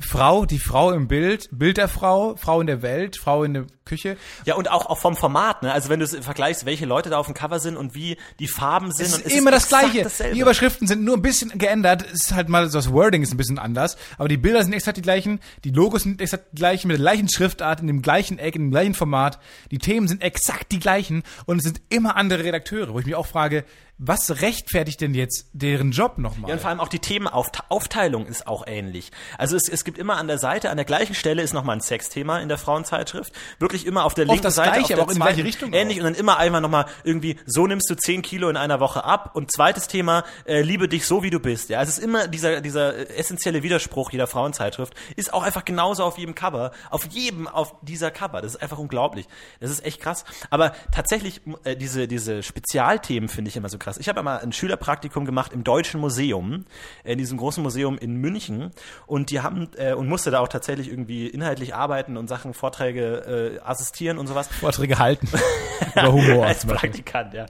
[0.00, 3.66] Frau, die Frau im Bild, Bild der Frau, Frau in der Welt, Frau in der
[3.84, 4.16] Küche.
[4.44, 5.72] Ja, und auch, auch vom Format, ne?
[5.72, 8.48] Also wenn du es vergleichst, welche Leute da auf dem Cover sind und wie die
[8.48, 9.06] Farben sind.
[9.06, 10.02] Es und ist immer das exakt Gleiche.
[10.04, 10.34] dasselbe.
[10.34, 12.04] Die Überschriften sind nur ein bisschen geändert.
[12.06, 14.72] Es ist halt mal so das Wording ist ein bisschen anders, aber die Bilder sind
[14.72, 18.00] exakt die gleichen, die Logos sind exakt die gleichen, mit der gleichen Schriftart, in dem
[18.00, 19.38] gleichen Eck, in dem gleichen Format.
[19.70, 23.14] Die Themen sind exakt die gleichen und es sind immer andere Redakteure, wo ich mich
[23.14, 23.64] auch frage,
[23.98, 26.50] was rechtfertigt denn jetzt deren Job nochmal?
[26.50, 29.10] Ja, und vor allem auch die Themenaufteilung ist auch ähnlich.
[29.38, 31.80] Also es, es gibt immer an der Seite, an der gleichen Stelle ist nochmal ein
[31.80, 33.32] Sexthema in der Frauenzeitschrift.
[33.58, 34.72] Wirklich immer auf der linken das Seite.
[34.72, 36.04] Gleiche, auf der aber auch in zweiten Richtung Ähnlich auch.
[36.04, 39.30] und dann immer einmal nochmal irgendwie, so nimmst du 10 Kilo in einer Woche ab.
[39.34, 41.70] Und zweites Thema, äh, liebe dich so, wie du bist.
[41.70, 44.94] Ja, es ist immer dieser, dieser äh, essentielle Widerspruch jeder Frauenzeitschrift.
[45.16, 46.72] Ist auch einfach genauso auf jedem Cover.
[46.90, 48.42] Auf jedem auf dieser Cover.
[48.42, 49.26] Das ist einfach unglaublich.
[49.60, 50.26] Das ist echt krass.
[50.50, 53.98] Aber tatsächlich, äh, diese, diese Spezialthemen finde ich immer so krass.
[53.98, 56.64] Ich habe einmal ein Schülerpraktikum gemacht im Deutschen Museum,
[57.04, 58.72] äh, in diesem großen Museum in München.
[59.06, 63.56] Und die haben, äh, und musste da auch tatsächlich irgendwie inhaltlich arbeiten und Sachen, Vorträge
[63.56, 64.48] äh, assistieren und sowas.
[64.48, 65.28] Vorträge halten
[65.94, 66.66] über Humor Als.
[66.66, 67.46] Praktikant, ja.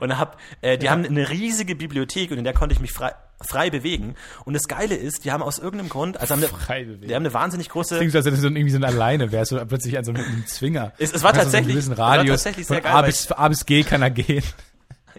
[0.00, 3.12] Und hab, äh, die haben eine riesige Bibliothek und in der konnte ich mich frei,
[3.40, 4.14] frei bewegen.
[4.44, 7.34] Und das Geile ist, die haben aus irgendeinem Grund, also haben eine, die haben eine
[7.34, 9.98] wahnsinnig große, Klingt so, als wenn du so irgendwie so ein alleine wärst oder plötzlich
[9.98, 10.92] an so einem Zwinger.
[10.98, 12.96] Es- es war Du hast so einen tatsächlich- es war tatsächlich sehr von geil, A
[13.02, 14.44] weil bis, A bis G kann er gehen.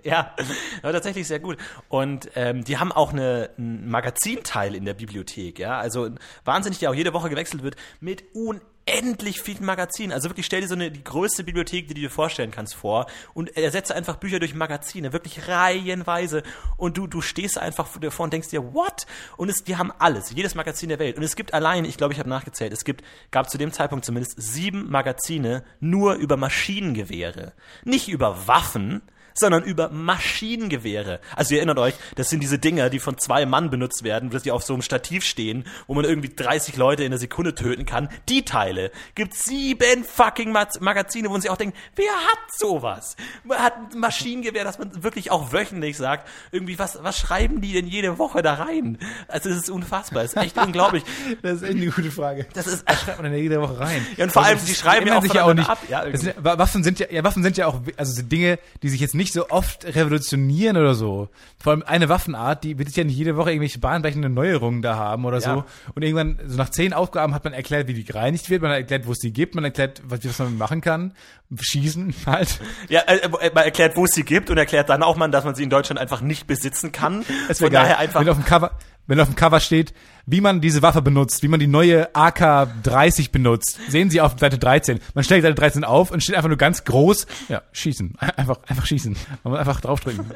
[0.16, 0.36] Ja,
[0.84, 1.58] war tatsächlich sehr gut.
[1.90, 5.80] Und ähm, die haben auch eine, einen Magazinteil in der Bibliothek, ja.
[5.80, 6.10] Also
[6.44, 10.12] wahnsinnig, der auch jede Woche gewechselt wird, mit unendlich vielen Magazinen.
[10.12, 13.08] Also wirklich stell dir so eine die größte Bibliothek, die du dir vorstellen kannst, vor
[13.34, 16.44] und ersetze einfach Bücher durch Magazine, wirklich reihenweise.
[16.78, 19.08] Und du, du stehst einfach davor und denkst dir, what?
[19.38, 21.18] Und es, die haben alles, jedes Magazin der Welt.
[21.18, 24.06] Und es gibt allein, ich glaube, ich habe nachgezählt, es gibt, gab zu dem Zeitpunkt
[24.06, 27.54] zumindest sieben Magazine nur über Maschinengewehre.
[27.84, 29.02] Nicht über Waffen,
[29.36, 31.20] sondern über Maschinengewehre.
[31.36, 34.44] Also ihr erinnert euch, das sind diese Dinger, die von zwei Mann benutzt werden, dass
[34.44, 37.86] die auf so einem Stativ stehen, wo man irgendwie 30 Leute in der Sekunde töten
[37.86, 38.10] kann.
[38.30, 43.16] Die Teile gibt sieben fucking Ma Magazine, wo man sich auch denkt, wer hat sowas?
[43.44, 47.74] Man hat ein Maschinengewehr, dass man wirklich auch wöchentlich sagt, irgendwie, was, was schreiben die
[47.74, 48.98] denn jede Woche da rein?
[49.28, 51.04] Also das ist unfassbar, das ist echt unglaublich.
[51.42, 52.48] Das ist echt eine gute Frage.
[52.54, 54.06] Das ist, schreibt man denn jede Woche rein.
[54.18, 55.70] Ja, und vor allem, das die schreiben ja auch sich ja auch nicht.
[55.70, 55.80] ab.
[55.90, 59.00] Ja, sind, Waffen sind ja, ja, Waffen sind ja auch, also sind Dinge, die sich
[59.00, 61.30] jetzt nicht so oft revolutionieren oder so.
[61.62, 65.26] Vor allem eine Waffenart, die wird ja nicht jede Woche irgendwelche bahnbrechende Neuerungen da haben
[65.26, 65.56] oder Ja.
[65.56, 65.64] so.
[65.96, 68.78] Und irgendwann, so nach zehn Aufgaben hat man erklärt, wie die gereinigt wird, man hat
[68.78, 71.14] erklärt, wo es die gibt, man erklärt, was, was man machen kann.
[71.60, 72.60] Schießen halt.
[72.90, 75.44] Ja, äh, äh, man erklärt, wo es sie gibt und erklärt dann auch mal, dass
[75.46, 77.26] man sie in Deutschland einfach nicht besitzen kann.
[77.48, 78.06] Das wäre Von daher geil.
[78.06, 78.72] einfach Wenn auf dem Cover,
[79.08, 79.94] wenn auf dem Cover steht,
[80.26, 83.80] wie man diese Waffe benutzt, wie man die neue AK-30 benutzt.
[83.90, 85.00] Sehen Sie auf Seite 13.
[85.14, 88.16] Man stellt Seite 13 auf und steht einfach nur ganz groß, ja, schießen.
[88.36, 89.16] Einfach, einfach schießen.
[89.44, 90.26] Man muss einfach draufdrücken.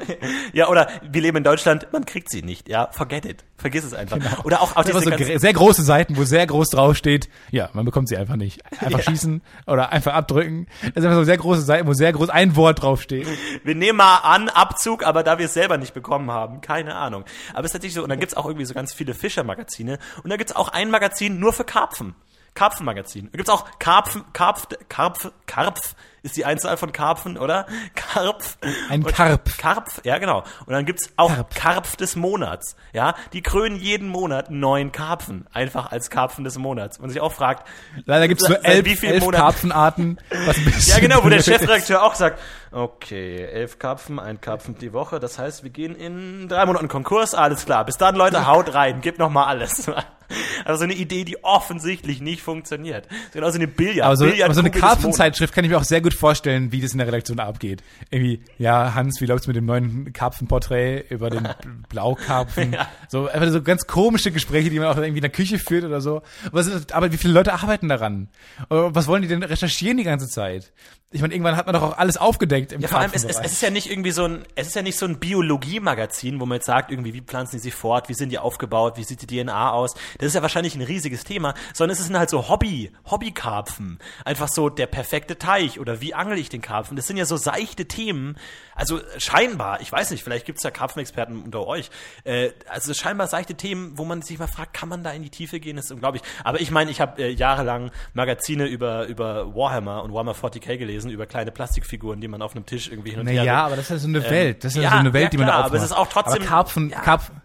[0.52, 2.68] Ja, oder wir leben in Deutschland, man kriegt sie nicht.
[2.68, 3.44] Ja, forget it.
[3.56, 4.44] Vergiss es einfach.
[4.44, 7.84] Oder auch, auch Einfach diese so sehr große Seiten, wo sehr groß draufsteht, ja, man
[7.84, 8.62] bekommt sie einfach nicht.
[8.80, 10.66] Einfach schießen oder einfach abdrücken.
[10.80, 13.26] Das sind einfach so sehr große Seiten, wo sehr groß ein Wort draufsteht.
[13.64, 17.24] Wir nehmen mal an, Abzug, aber da wir es selber nicht bekommen haben, keine Ahnung.
[17.52, 19.98] Aber es ist tatsächlich so, und dann gibt's auch irgendwie so ganz viele Fischermagazine.
[20.22, 22.14] Und da gibt's auch ein Magazin nur für Karpfen.
[22.54, 23.28] Karpfenmagazin.
[23.30, 27.66] Da gibt's auch Karpfen, Karpf, Karpf, Karpf ist die Einzahl von Karpfen, oder?
[27.94, 28.58] Karpf.
[28.88, 29.56] Ein Karpf.
[29.56, 30.44] Karpf, ja genau.
[30.66, 31.54] Und dann gibt's auch Karpf.
[31.54, 32.76] Karpf des Monats.
[32.92, 35.46] Ja, die krönen jeden Monat neuen Karpfen.
[35.52, 36.98] Einfach als Karpfen des Monats.
[36.98, 37.66] Und sich auch fragt,
[38.04, 39.30] Leider gibt es nur elf, elf?
[39.30, 40.18] Karpfenarten.
[40.86, 41.42] Ja, genau, wo der.
[41.42, 42.38] Chefredakteur auch sagt,
[42.72, 47.34] okay, elf Karpfen, ein Karpfen die Woche, das heißt, wir gehen in drei Monaten Konkurs,
[47.34, 47.84] alles klar.
[47.84, 49.90] Bis dann, Leute, haut rein, gebt noch mal alles.
[50.64, 53.08] Also so eine Idee, die offensichtlich nicht funktioniert.
[53.32, 54.06] Genau so eine Billard.
[54.06, 56.92] Aber so, aber so eine Karpfenzeitschrift kann ich mir auch sehr gut vorstellen, wie das
[56.92, 57.82] in der Redaktion abgeht.
[58.10, 61.48] Irgendwie, ja, Hans, wie läuft's mit dem neuen Karpfenporträt über den
[61.88, 62.72] Blaukarpfen?
[62.72, 62.88] Ja.
[63.08, 66.00] So, einfach so ganz komische Gespräche, die man auch irgendwie in der Küche führt oder
[66.00, 66.22] so.
[66.52, 68.28] Was ist, aber wie viele Leute arbeiten daran?
[68.68, 70.72] Oder was wollen die denn recherchieren die ganze Zeit?
[71.12, 73.38] Ich meine, irgendwann hat man doch auch alles aufgedeckt im Ja, vor allem, es, es,
[73.38, 76.46] es ist ja nicht irgendwie so ein, es ist ja nicht so ein Biologie-Magazin, wo
[76.46, 79.22] man jetzt sagt, irgendwie, wie pflanzen die sich fort, wie sind die aufgebaut, wie sieht
[79.22, 79.94] die DNA aus.
[80.18, 83.98] Das ist ja wahrscheinlich ein riesiges Thema, sondern es sind halt so Hobby, Hobbykarpfen.
[84.24, 86.96] Einfach so der perfekte Teich oder wie angel ich den Karpfen.
[86.96, 88.36] Das sind ja so seichte Themen.
[88.74, 91.90] Also scheinbar, ich weiß nicht, vielleicht gibt's ja Karpfenexperten unter euch.
[92.24, 95.30] Äh, also scheinbar seichte Themen, wo man sich mal fragt, kann man da in die
[95.30, 95.76] Tiefe gehen?
[95.76, 96.22] Das ist unglaublich.
[96.44, 101.10] Aber ich meine, ich habe äh, jahrelang Magazine über, über Warhammer und Warhammer 40k gelesen,
[101.10, 103.86] über kleine Plastikfiguren, die man auf einem Tisch irgendwie hin und her Naja, aber das
[103.86, 104.64] ist ja so eine Welt.
[104.64, 106.08] Das ist ja, ja, so eine Welt, ja, die man klar, da aber es aufmacht.
[106.08, 107.00] ist auch trotzdem- Aber Karpfen, ja.
[107.00, 107.42] Karpfen,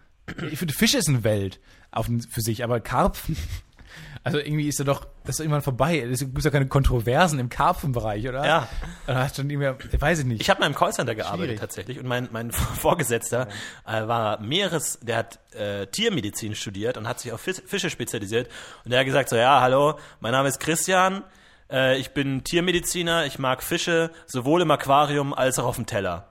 [0.50, 1.60] ich finde, Fisch ist eine Welt
[1.92, 3.36] auf, für sich, aber Karpfen,
[4.24, 6.00] also irgendwie ist er doch, das ist irgendwann vorbei.
[6.00, 8.44] Es gibt ja keine Kontroversen im Karpfenbereich, oder?
[8.44, 8.68] Ja.
[9.06, 10.40] Hast du dann irgendwie, weiß ich nicht.
[10.40, 11.60] Ich habe mal im Callcenter gearbeitet Schwierig.
[11.60, 12.50] tatsächlich und mein, mein
[12.86, 13.48] Vorgesetzter
[13.86, 18.48] äh, war Meeres, der hat äh, Tiermedizin studiert und hat sich auf Fis Fische spezialisiert
[18.84, 21.22] und der hat gesagt so, ja, hallo, mein Name ist Christian,
[21.70, 26.28] äh, ich bin Tiermediziner, ich mag Fische sowohl im Aquarium als auch auf dem Teller.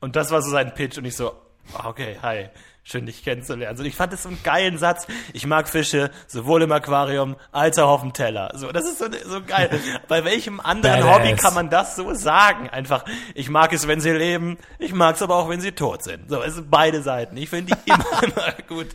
[0.00, 1.32] Und das war so sein Pitch und ich so,
[1.74, 2.48] ah, okay, hi,
[2.88, 3.68] schön dich kennenzulernen.
[3.68, 5.06] Also ich fand das so einen geilen Satz.
[5.32, 8.50] Ich mag Fische sowohl im Aquarium als auch auf dem Teller.
[8.54, 9.68] So, das ist so, so geil.
[10.08, 11.18] Bei welchem anderen Badass.
[11.18, 12.70] Hobby kann man das so sagen?
[12.70, 16.02] Einfach, ich mag es, wenn sie leben, ich mag es aber auch, wenn sie tot
[16.02, 16.30] sind.
[16.30, 17.36] So, es sind beide Seiten.
[17.36, 18.88] Ich finde die immer, immer gut.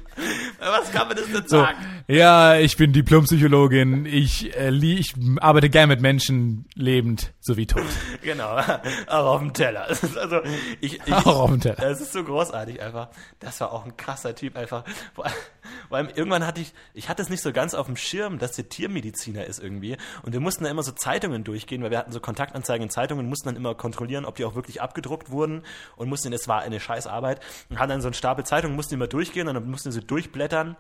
[0.60, 2.04] Was kann man das denn so, sagen?
[2.08, 4.06] ja, ich bin Diplompsychologin.
[4.06, 7.84] Ich, äh, ich arbeite gern mit Menschen, lebend sowie tot.
[8.24, 8.58] Genau,
[9.08, 9.88] auch auf dem Teller.
[9.88, 10.40] Also,
[10.80, 11.84] ich, ich, Auch auf dem Teller.
[11.84, 13.10] Es ist so großartig einfach.
[13.40, 14.84] Das war auch ein krasser Typ einfach.
[15.14, 15.26] Vor
[15.90, 18.70] allem- irgendwann hatte ich, ich hatte es nicht so ganz auf dem Schirm, dass der
[18.70, 19.98] Tiermediziner ist irgendwie.
[20.24, 23.30] Und wir mussten da immer so Zeitungen durchgehen, weil wir hatten so Kontaktanzeigen in Zeitungen,
[23.30, 25.64] mussten dann immer kontrollieren, ob die auch wirklich abgedruckt wurden
[25.96, 28.96] und mussten, es war eine scheiß Arbeit, und hatten dann so einen Stapel Zeitungen, mussten
[28.96, 30.76] immer durchgehen und dann mussten sie durchblättern.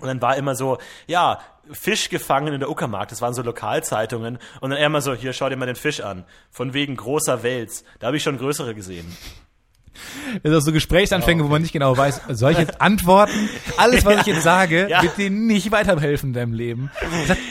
[0.00, 1.40] Und dann war immer so, ja,
[1.70, 4.38] Fisch gefangen in der Uckermark, das waren so Lokalzeitungen.
[4.60, 6.24] Und dann er immer so, hier, schau dir mal den Fisch an.
[6.50, 7.84] Von wegen großer Wels.
[7.98, 9.16] Da habe ich schon größere gesehen.
[10.42, 13.48] Das auch so Gesprächsanfänge, wo man nicht genau weiß, soll ich jetzt antworten?
[13.76, 15.02] Alles, was ich jetzt sage, Ja.
[15.02, 16.90] wird dir nicht weiterhelfen in deinem Leben.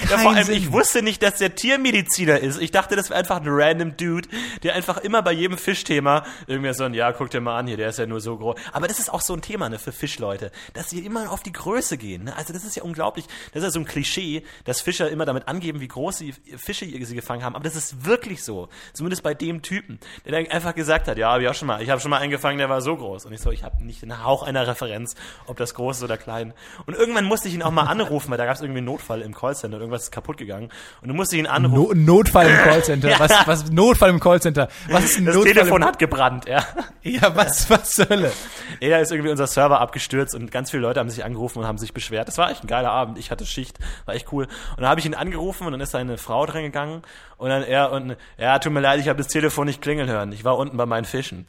[0.10, 0.56] Ja, vor allem, Sinn.
[0.56, 2.60] ich wusste nicht, dass der Tiermediziner ist.
[2.62, 4.28] Ich dachte, das wäre einfach ein random Dude,
[4.64, 7.78] der einfach immer bei jedem Fischthema irgendwie so ein, ja, guck dir mal an hier,
[7.78, 8.56] der ist ja nur so groß.
[8.74, 11.52] Aber das ist auch so ein Thema, ne, für Fischleute, dass sie immer auf die
[11.54, 12.36] Größe gehen, ne?
[12.36, 13.26] Also das ist ja unglaublich.
[13.54, 16.86] Das ist ja so ein Klischee, dass Fischer immer damit angeben, wie groß sie Fische
[16.86, 17.56] sie gefangen haben.
[17.56, 18.70] Aber das ist wirklich so.
[18.94, 21.82] Zumindest bei dem Typen, der dann einfach gesagt hat, ja, hab ich auch schon mal,
[21.82, 23.26] ich habe schon mal einen gefangen, der war so groß.
[23.26, 25.16] Und ich so, ich habe nicht den Hauch einer Referenz,
[25.46, 26.54] ob das groß ist oder klein.
[26.86, 29.22] Und irgendwann musste ich ihn auch mal anrufen, weil da gab es irgendwie einen Notfall
[29.22, 30.70] im Callcenter, irgendwas ist kaputt gegangen.
[31.02, 32.04] Und du musste ihn anrufen.
[32.06, 33.10] No Notfall im Callcenter.
[33.10, 33.20] Ja.
[33.20, 34.68] Was, was Notfall im Callcenter?
[34.90, 36.66] Was ist ein Das Notfall Telefon im, hat gebrannt, ja.
[37.04, 38.32] Ja, was, was zur Hölle?
[38.80, 41.66] Ja, da ist irgendwie unser Server abgestürzt und ganz viele Leute haben sich angerufen und
[41.66, 42.28] haben sich beschwert.
[42.28, 43.18] Das war echt ein geiler Abend.
[43.18, 44.46] Ich hatte Schicht, war echt cool.
[44.46, 47.02] Und dann habe ich ihn angerufen und dann ist seine Frau dran gegangen
[47.38, 50.32] und dann er und ja, tut mir leid, ich habe das Telefon nicht klingeln hören.
[50.32, 51.48] Ich war unten bei meinen Fischen.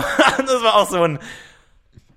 [0.38, 1.18] Das war auch so ein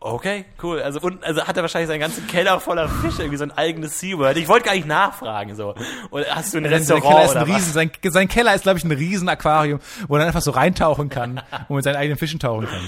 [0.05, 0.81] Okay, cool.
[0.81, 4.01] Also unten, also hat er wahrscheinlich seinen ganzen Keller voller Fische, irgendwie so ein eigenes
[4.01, 4.35] Seaword.
[4.35, 5.75] Ich wollte gar nicht nachfragen so.
[6.11, 7.55] Oder hast du ein Sein, sein Restaurant Keller ist ein oder was?
[7.55, 9.79] Riesen, sein, sein Keller ist, glaube ich, ein Riesen-Aquarium,
[10.09, 12.81] wo er einfach so reintauchen kann und mit seinen eigenen Fischen tauchen kann.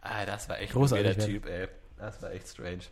[0.00, 1.32] Ah, das war echt Großartig, ein der ja.
[1.34, 1.68] Typ, ey.
[1.98, 2.84] Das war echt strange.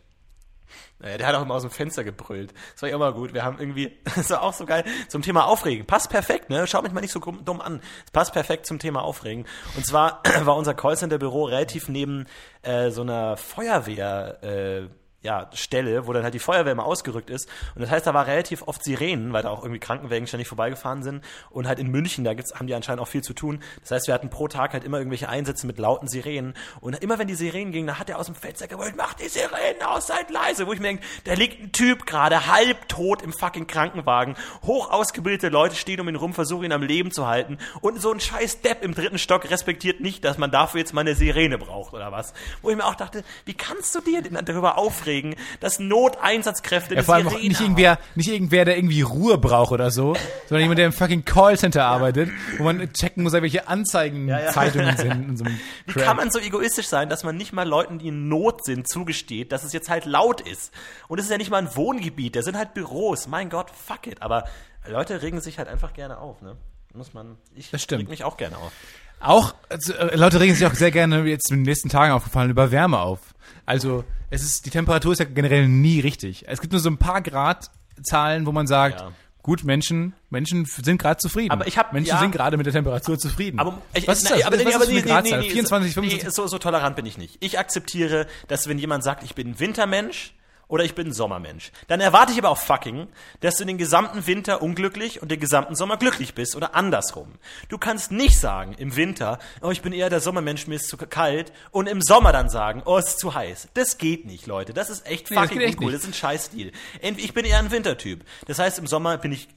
[1.05, 2.51] Naja, der hat auch immer aus dem Fenster gebrüllt.
[2.73, 3.35] Das war ja immer gut.
[3.35, 5.85] Wir haben irgendwie, das war auch so geil, zum Thema Aufregen.
[5.85, 6.65] Passt perfekt, ne?
[6.65, 7.79] Schaut mich mal nicht so dumm an.
[8.05, 9.45] Es passt perfekt zum Thema Aufregen.
[9.75, 12.25] Und zwar war unser Callcenter-Büro relativ neben
[12.63, 14.87] äh, so einer Feuerwehr, äh,
[15.25, 17.49] ja, Stelle, wo dann halt die Feuerwehr immer ausgerückt ist.
[17.73, 21.03] Und das heißt, da war relativ oft Sirenen, weil da auch irgendwie Krankenwägen ständig vorbeigefahren
[21.03, 21.23] sind.
[21.49, 23.61] Und halt in München, da gibt's, haben die anscheinend auch viel zu tun.
[23.81, 26.53] Das heißt, wir hatten pro Tag halt immer irgendwelche Einsätze mit lauten Sirenen.
[26.79, 29.27] Und immer wenn die Sirenen gingen, da hat er aus dem Fenster gewollt, mach die
[29.27, 30.67] Sirenen aus, seid leise.
[30.67, 34.35] Wo ich mir denke, da liegt ein Typ gerade halb tot im fucking Krankenwagen.
[34.63, 37.57] Hoch ausgebildete Leute stehen um ihn rum, versuchen ihn am Leben zu halten.
[37.81, 41.01] Und so ein scheiß Depp im dritten Stock respektiert nicht, dass man dafür jetzt mal
[41.01, 42.33] eine Sirene braucht oder was.
[42.61, 45.14] Wo ich mir auch dachte, wie kannst du dir denn darüber aufregen,
[45.59, 47.65] dass Noteinsatzkräfte Ja, vor allem auch nicht haben?
[47.65, 50.15] irgendwer, nicht irgendwer, der irgendwie Ruhe braucht oder so,
[50.47, 54.51] sondern jemand, der im fucking Callcenter arbeitet, wo man checken muss, welche Anzeigen ja.
[54.51, 58.07] Zeitungen sind so Wie kann man so egoistisch sein, dass man nicht mal Leuten, die
[58.09, 60.71] in Not sind, zugesteht, dass es jetzt halt laut ist?
[61.07, 63.27] Und es ist ja nicht mal ein Wohngebiet, da sind halt Büros.
[63.27, 64.21] Mein Gott, fuck it.
[64.21, 64.45] Aber
[64.87, 66.55] Leute regen sich halt einfach gerne auf, ne?
[66.93, 67.37] Muss man.
[67.53, 68.03] Ich Das stimmt.
[68.03, 68.71] reg mich auch gerne auf.
[69.19, 72.49] Auch, also, äh, Leute regen sich auch sehr gerne jetzt in den nächsten Tagen aufgefallen
[72.49, 73.19] über Wärme auf.
[73.65, 76.45] Also, es ist, die Temperatur ist ja generell nie richtig.
[76.47, 79.11] Es gibt nur so ein paar Gradzahlen, wo man sagt, Ja.
[79.41, 81.51] gut, Menschen, Menschen sind gerade zufrieden.
[81.51, 82.19] Aber ich hab- Menschen ja.
[82.19, 83.59] sind gerade mit der Temperatur zufrieden.
[83.59, 84.43] Aber ich, was ist das?
[84.43, 85.01] Aber, was nee, ist aber eine nee,
[85.31, 86.33] nee, nee, 24, nee, 25?
[86.33, 87.37] so, so tolerant bin ich nicht.
[87.39, 90.33] Ich akzeptiere, dass wenn jemand sagt, ich bin ein Wintermensch
[90.67, 93.07] oder ich bin ein Sommermensch, dann erwarte ich aber auch fucking,
[93.41, 97.33] dass du den gesamten Winter unglücklich und den gesamten Sommer glücklich bist oder andersrum.
[97.69, 100.97] Du kannst nicht sagen im Winter, oh, ich bin eher der Sommermensch, mir ist zu
[100.97, 103.67] kalt und im Sommer dann sagen, oh, es ist zu heiß.
[103.73, 104.73] Das geht nicht, Leute.
[104.73, 105.85] Das ist echt Nee, das fucking uncool.
[105.85, 105.95] nicht.
[105.95, 106.71] Das ist ein Scheißstil.
[107.01, 108.23] Ich bin eher ein Wintertyp.
[108.47, 109.47] Das heißt, im Sommer bin ich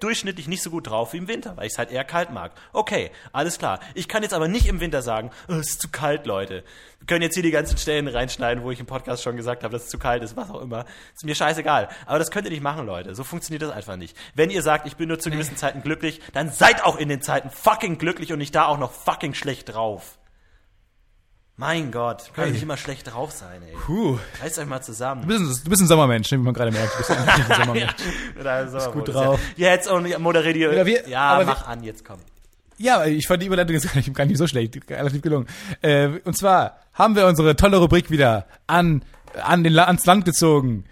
[0.00, 2.52] durchschnittlich nicht so gut drauf wie im Winter, weil ich es halt eher kalt mag.
[2.72, 3.80] Okay, alles klar.
[3.94, 6.64] Ich kann jetzt aber nicht im Winter sagen, oh, es ist zu kalt, Leute.
[7.04, 9.72] Wir können jetzt hier die ganzen Stellen reinschneiden, wo ich im Podcast schon gesagt habe,
[9.74, 10.86] dass es zu kalt ist, was auch immer.
[11.14, 11.90] Ist mir scheißegal.
[12.06, 13.14] Aber das könnt ihr nicht machen, Leute.
[13.14, 14.16] So funktioniert das einfach nicht.
[14.34, 17.20] Wenn ihr sagt, ich bin nur zu gewissen Zeiten glücklich, dann seid auch in den
[17.20, 20.16] Zeiten fucking glücklich und nicht da auch noch fucking schlecht drauf.
[21.56, 22.52] Mein Gott, kann Hey.
[22.52, 23.74] nicht immer schlecht drauf sein, ey.
[23.84, 24.18] Puh.
[24.42, 25.20] Reißt euch mal zusammen.
[25.22, 26.94] Du bist, ein, du bist ein Sommermensch, wie man gerade merkt.
[26.94, 27.94] Du bist ein Sommermensch.
[28.42, 29.38] Ja, so, gut ist drauf.
[29.56, 30.72] Ja, jetzt und moderiert ihr.
[30.72, 32.18] Ja, wir- ja, mach an, jetzt komm.
[32.78, 35.46] Ja, ich fand die Überleitung jetzt gar nicht, gar nicht so schlecht, relativ gelungen.
[35.82, 39.04] Äh, und zwar haben wir unsere tolle Rubrik wieder an,
[39.42, 40.84] an den, ans Land gezogen,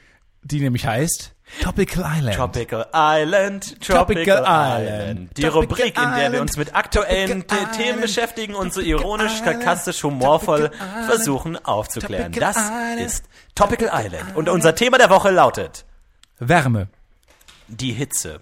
[0.43, 2.37] die nämlich heißt Topical Island.
[2.37, 5.11] Tropical Island, Tropical, Tropical Island.
[5.21, 5.37] Island.
[5.37, 6.41] Die Tropical Rubrik, in der wir Island.
[6.41, 8.01] uns mit aktuellen The- Themen Island.
[8.01, 9.61] beschäftigen und so ironisch, Island.
[9.61, 11.07] sarkastisch, humorvoll Island.
[11.07, 12.33] versuchen aufzuklären.
[12.33, 13.01] Tropical Das Island.
[13.01, 13.25] ist
[13.55, 14.35] Topical Island.
[14.35, 15.85] Und unser Thema der Woche lautet
[16.39, 16.89] Wärme.
[17.69, 18.41] die Hitze.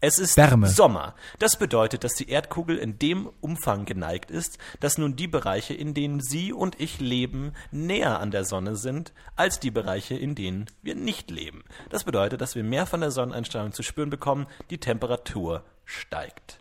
[0.00, 0.68] Es ist Wärme.
[0.68, 1.16] Sommer.
[1.40, 5.92] Das bedeutet, dass die Erdkugel in dem Umfang geneigt ist, dass nun die Bereiche, in
[5.92, 10.66] denen Sie und ich leben, näher an der Sonne sind, als die Bereiche, in denen
[10.82, 11.64] wir nicht leben.
[11.90, 16.60] Das bedeutet, dass wir mehr von der Sonneneinstrahlung zu spüren bekommen, die Temperatur steigt.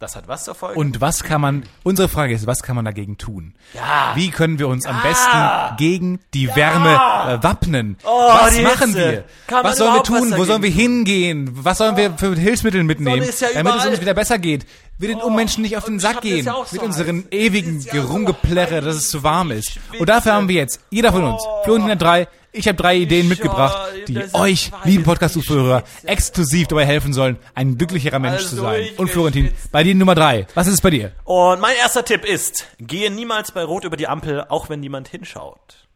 [0.00, 0.78] Das hat was zur Folge?
[0.78, 3.54] Und was kann man, unsere Frage ist, was kann man dagegen tun?
[3.74, 4.12] Ja.
[4.14, 7.96] Wie können wir uns am besten gegen die Wärme äh, wappnen?
[8.04, 9.10] Oh, was machen Hitze.
[9.10, 9.24] wir?
[9.48, 10.32] Kann was sollen wir tun?
[10.36, 11.50] Wo sollen wir hingehen?
[11.52, 14.66] Was sollen wir für Hilfsmittel mitnehmen, ja damit es uns wieder besser geht?
[14.98, 17.32] Wir den Unmenschen nicht auf den Sack gehen ja so mit unseren heiß.
[17.32, 19.80] ewigen ja so Gerumgeplärre, dass es zu warm ist.
[19.98, 22.28] Und dafür haben wir jetzt, jeder von uns, für uns 103,
[22.58, 27.12] ich habe drei Ideen mitgebracht, die ist euch, weiß, liebe ich Podcast-Zuhörer, exklusiv dabei helfen
[27.12, 28.82] sollen, ein glücklicherer Mensch zu Also sein.
[28.82, 30.46] ich Und Florentin, bei dir Nummer drei.
[30.54, 31.12] Was ist es bei dir?
[31.24, 35.08] Und mein erster Tipp ist, gehe niemals bei Rot über die Ampel, auch wenn niemand
[35.08, 35.88] hinschaut.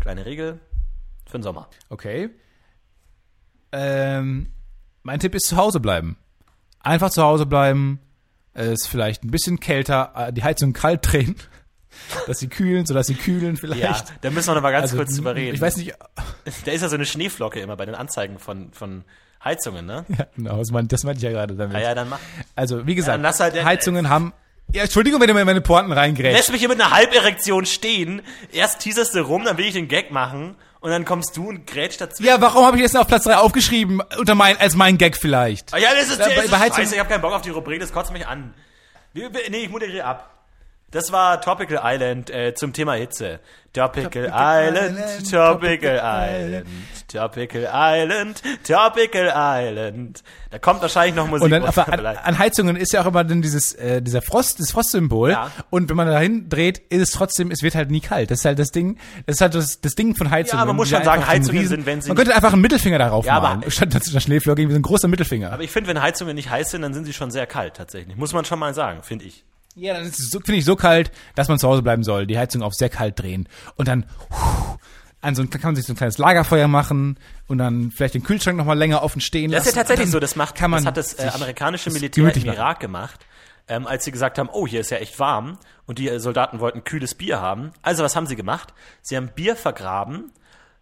[0.00, 0.60] Kleine Regel
[1.26, 1.68] für den Sommer.
[1.88, 2.30] Okay.
[3.72, 4.52] Ähm,
[5.02, 6.16] mein Tipp ist zu Hause bleiben.
[6.80, 8.00] Einfach zu Hause bleiben.
[8.54, 11.36] Es vielleicht ein bisschen kälter, äh, die Heizung kalt drehen,
[12.26, 13.82] dass sie kühlen, sodass sie kühlen vielleicht.
[13.82, 15.54] Ja, da müssen wir noch mal ganz Also, kurz drüber reden.
[15.54, 15.94] Ich weiß nicht,
[16.64, 19.04] Da ist ja so eine Schneeflocke immer bei den Anzeigen von, von
[19.44, 20.04] Heizungen, ne?
[20.08, 21.74] ja, genau, das meinte, meinte ich ja gerade damit.
[21.76, 22.18] Ja, ja, dann mach.
[22.54, 24.32] Also, wie gesagt, lass halt Heizungen haben,
[24.72, 26.36] ja, Entschuldigung, wenn du mir in meine Pointen reingrätst.
[26.36, 28.22] Lässt mich hier mit einer Halberektion stehen,
[28.52, 31.66] erst teaserst du rum, dann will ich den Gag machen und dann kommst du und
[31.66, 32.22] grätsch dazu.
[32.22, 35.74] Ja, warum habe ich das auf Platz drei aufgeschrieben, unter mein, als mein Gag vielleicht?
[35.74, 37.80] Ah, ja, das ist, Ja, das ist scheiße, ich habe keinen Bock auf die Rubrik,
[37.80, 38.54] das kotzt mich an.
[39.14, 40.31] Nee, ich moderiere ab.
[40.92, 43.40] Das war Tropical Island äh, zum Thema Hitze.
[43.72, 46.66] Tropical, Island, Island, Tropical Tropical Island,
[47.08, 50.22] Tropical Island, Tropical Island.
[50.50, 51.44] Da kommt wahrscheinlich noch Musik.
[51.44, 54.60] Und dann aber an, an Heizungen ist ja auch immer dann dieses äh, dieser Frost,
[54.60, 55.30] das Frostsymbol.
[55.30, 55.50] Ja.
[55.70, 58.30] Und wenn man dahin dreht, ist es trotzdem, es wird halt nie kalt.
[58.30, 58.98] Das ist halt das Ding.
[59.24, 60.60] Das ist halt das, das Ding von Heizungen.
[60.60, 63.24] Ja, man muss schon sagen, Heizungen sind, wenn sie Man könnte einfach einen Mittelfinger darauf
[63.24, 63.70] Ja, aber- malen.
[63.70, 65.50] Statt der Schneeflocke irgendwie so ein großer Mittelfinger.
[65.50, 68.16] Aber ich finde, wenn Heizungen nicht heiß sind, dann sind sie schon sehr kalt tatsächlich.
[68.16, 69.44] Muss man schon mal sagen, finde ich.
[69.74, 72.26] Ja, das ist so, finde ich so kalt, dass man zu Hause bleiben soll.
[72.26, 74.76] Die Heizung auf sehr kalt drehen und dann puh,
[75.20, 78.22] an so ein, kann man sich so ein kleines Lagerfeuer machen und dann vielleicht den
[78.24, 79.76] Kühlschrank noch mal länger offen stehen Das ist lassen.
[79.76, 82.44] ja tatsächlich so, dann das macht, das hat das äh, amerikanische Militär im.
[82.44, 83.24] Irak gemacht.
[83.68, 86.58] ähm, als sie gesagt haben, oh, hier ist ja echt warm und die äh, Soldaten
[86.58, 87.70] wollten kühles Bier haben.
[87.82, 88.74] Also was haben sie gemacht?
[89.00, 90.32] Sie haben Bier vergraben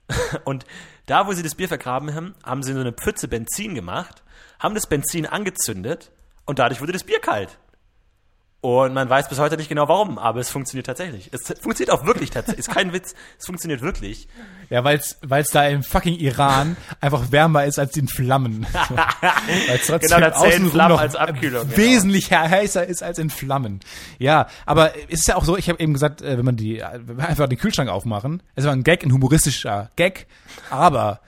[0.44, 0.64] und
[1.06, 4.22] da, wo sie das Bier vergraben haben, haben sie so eine Pfütze Benzin gemacht,
[4.58, 6.10] haben das Benzin angezündet
[6.46, 7.58] und dadurch wurde das Bier kalt.
[8.62, 11.30] Und man weiß bis heute nicht genau warum, aber es funktioniert tatsächlich.
[11.32, 12.66] Es funktioniert auch wirklich tatsächlich.
[12.66, 13.14] Ist kein Witz.
[13.38, 14.28] Es funktioniert wirklich.
[14.68, 18.66] Ja, weil es da im fucking Iran einfach wärmer ist als in Flammen.
[18.72, 21.76] weil es trotzdem Genau, außenrum Flammen noch als Abkühlung, genau.
[21.78, 23.80] wesentlich heißer ist als in Flammen.
[24.18, 26.82] Ja, aber es ist ja auch so, ich habe eben gesagt, äh, wenn man die
[27.06, 30.26] wenn wir einfach den Kühlschrank aufmachen, es war ein Gag, ein humoristischer Gag,
[30.68, 31.20] aber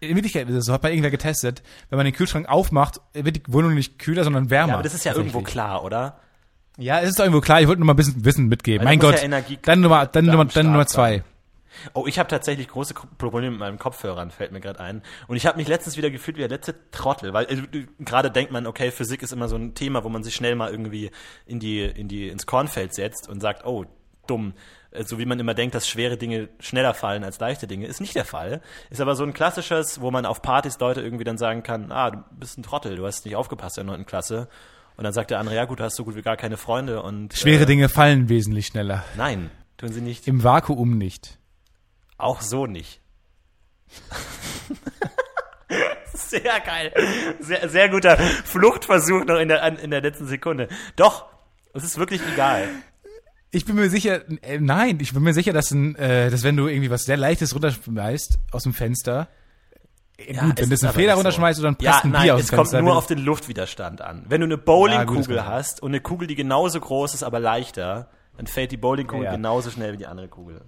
[0.00, 3.36] in Wirklichkeit ist es so, hat man irgendwer getestet, wenn man den Kühlschrank aufmacht, wird
[3.36, 4.68] die Wohnung nicht kühler, sondern wärmer.
[4.68, 6.18] Ja, aber das ist ja irgendwo klar, oder?
[6.76, 8.80] Ja, es ist irgendwo klar, ich wollte nur mal ein bisschen Wissen mitgeben.
[8.80, 9.20] Weil mein da muss Gott.
[9.20, 11.16] ja Energie dann Nummer, dann da Nummer, dann Nummer zwei.
[11.16, 11.24] sein.
[11.92, 15.02] Oh, ich habe tatsächlich große Probleme mit meinen Kopfhörern, fällt mir gerade ein.
[15.26, 18.52] Und ich habe mich letztens wieder gefühlt wie der letzte Trottel, weil äh, gerade denkt
[18.52, 21.10] man, okay, Physik ist immer so ein Thema, wo man sich schnell mal irgendwie
[21.46, 23.84] in die, in die, ins Kornfeld setzt und sagt, oh,
[24.26, 24.54] dumm.
[25.00, 28.14] So wie man immer denkt, dass schwere Dinge schneller fallen als leichte Dinge, ist nicht
[28.14, 28.60] der Fall.
[28.90, 32.12] Ist aber so ein klassisches, wo man auf Partys Leute irgendwie dann sagen kann, ah,
[32.12, 34.06] du bist ein Trottel, du hast nicht aufgepasst in der 9.
[34.06, 34.48] Klasse.
[34.96, 37.02] Und dann sagt der andere, ja gut, du hast so gut wie gar keine Freunde
[37.02, 39.04] und Schwere äh, Dinge fallen wesentlich schneller.
[39.16, 40.28] Nein, tun sie nicht.
[40.28, 41.38] Im Vakuum nicht.
[42.16, 43.00] Auch so nicht.
[46.12, 46.92] sehr geil.
[47.40, 50.68] Sehr, sehr guter Fluchtversuch noch in der, in der letzten Sekunde.
[50.96, 51.26] Doch,
[51.72, 52.68] es ist wirklich egal.
[53.50, 56.56] Ich bin mir sicher, äh, nein, ich bin mir sicher, dass, ein, äh, dass wenn
[56.56, 59.28] du irgendwie was sehr Leichtes runterschmeißt aus dem Fenster,
[60.18, 61.14] Ja, gut, wenn du einen Feder nicht so.
[61.16, 64.24] runterschmeißt oder ein Ja, ein nein, Bier aus es kommt nur auf den Luftwiderstand an.
[64.28, 67.40] Wenn du eine Ja, Bowlingkugel kann hast und eine Kugel, die genauso groß ist, aber
[67.40, 69.36] leichter, dann fällt die Bowlingkugel Ja, ja.
[69.36, 70.60] genauso schnell wie die andere Kugel.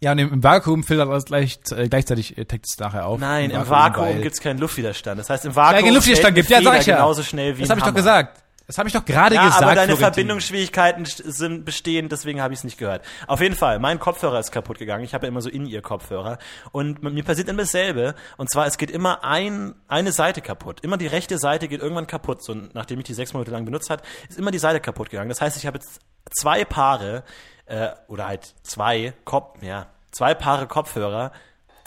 [0.00, 3.18] ja, und im, Vakuum filtert das gleich, äh, gleichzeitig äh, deckt es nachher auf.
[3.18, 5.18] Nein, im Vakuum weil- gibt's keinen Luftwiderstand.
[5.18, 6.96] Das heißt, im Ja, Vakuum keinen Luftwiderstand fällt gibt, ja, sag ich ja.
[6.96, 8.42] genauso schnell wie Das habe ich doch gesagt.
[8.66, 9.62] Das habe ich doch gerade Ja, gesagt.
[9.62, 9.98] aber deine Florentin.
[10.14, 13.04] Verbindungsschwierigkeiten sind bestehen, deswegen habe ich es nicht gehört.
[13.28, 15.04] Auf jeden Fall, mein Kopfhörer ist kaputt gegangen.
[15.04, 16.38] Ich habe ja immer so in ihr Kopfhörer
[16.72, 18.14] und mir passiert immer dasselbe.
[18.36, 20.80] Und zwar, es geht immer ein, eine Seite kaputt.
[20.80, 22.42] Immer die rechte Seite geht irgendwann kaputt.
[22.42, 25.28] So, nachdem ich die sechs Monate lang benutzt hat, ist immer die Seite kaputt gegangen.
[25.28, 26.00] Das heißt, ich habe jetzt
[26.34, 27.22] zwei Paare
[27.66, 31.30] äh, oder halt zwei Kopf, ja, zwei Paare Kopfhörer,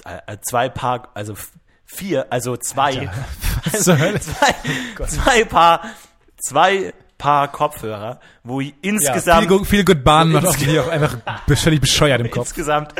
[0.06, 1.36] äh, äh, zwei Paar, also
[1.86, 2.94] vier, also zwei,
[3.74, 4.20] Hölle?
[4.22, 5.82] zwei, zwei Paar,
[6.42, 10.80] zwei Paar Kopfhörer, wo ich Ja, insgesamt, viel, Go- viel Good Bahn macht Insge- offensichtlich
[10.80, 11.18] auch einfach
[11.58, 12.48] völlig bescheuert im Kopf.
[12.48, 12.94] insgesamt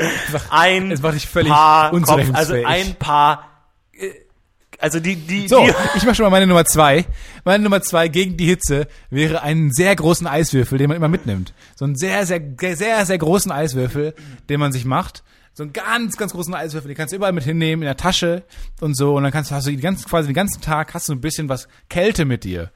[0.50, 3.48] ein es macht dich völlig Paar Kopf, also ein Paar,
[3.92, 4.10] äh,
[4.78, 7.04] also die, die, So, die, ich mach schon mal meine Nummer zwei.
[7.44, 11.52] Meine Nummer zwei gegen die Hitze wäre einen sehr großen Eiswürfel, den man immer mitnimmt.
[11.76, 12.40] So einen sehr, sehr,
[12.76, 14.14] sehr, sehr großen Eiswürfel,
[14.50, 15.22] den man sich macht.
[15.52, 18.44] So einen ganz, ganz großen Eiswürfel, den kannst du überall mit hinnehmen, in der Tasche
[18.80, 19.14] und so.
[19.16, 21.20] Und dann kannst du, hast du die ganzen, quasi den ganzen Tag hast du ein
[21.20, 22.70] bisschen was Kälte mit dir.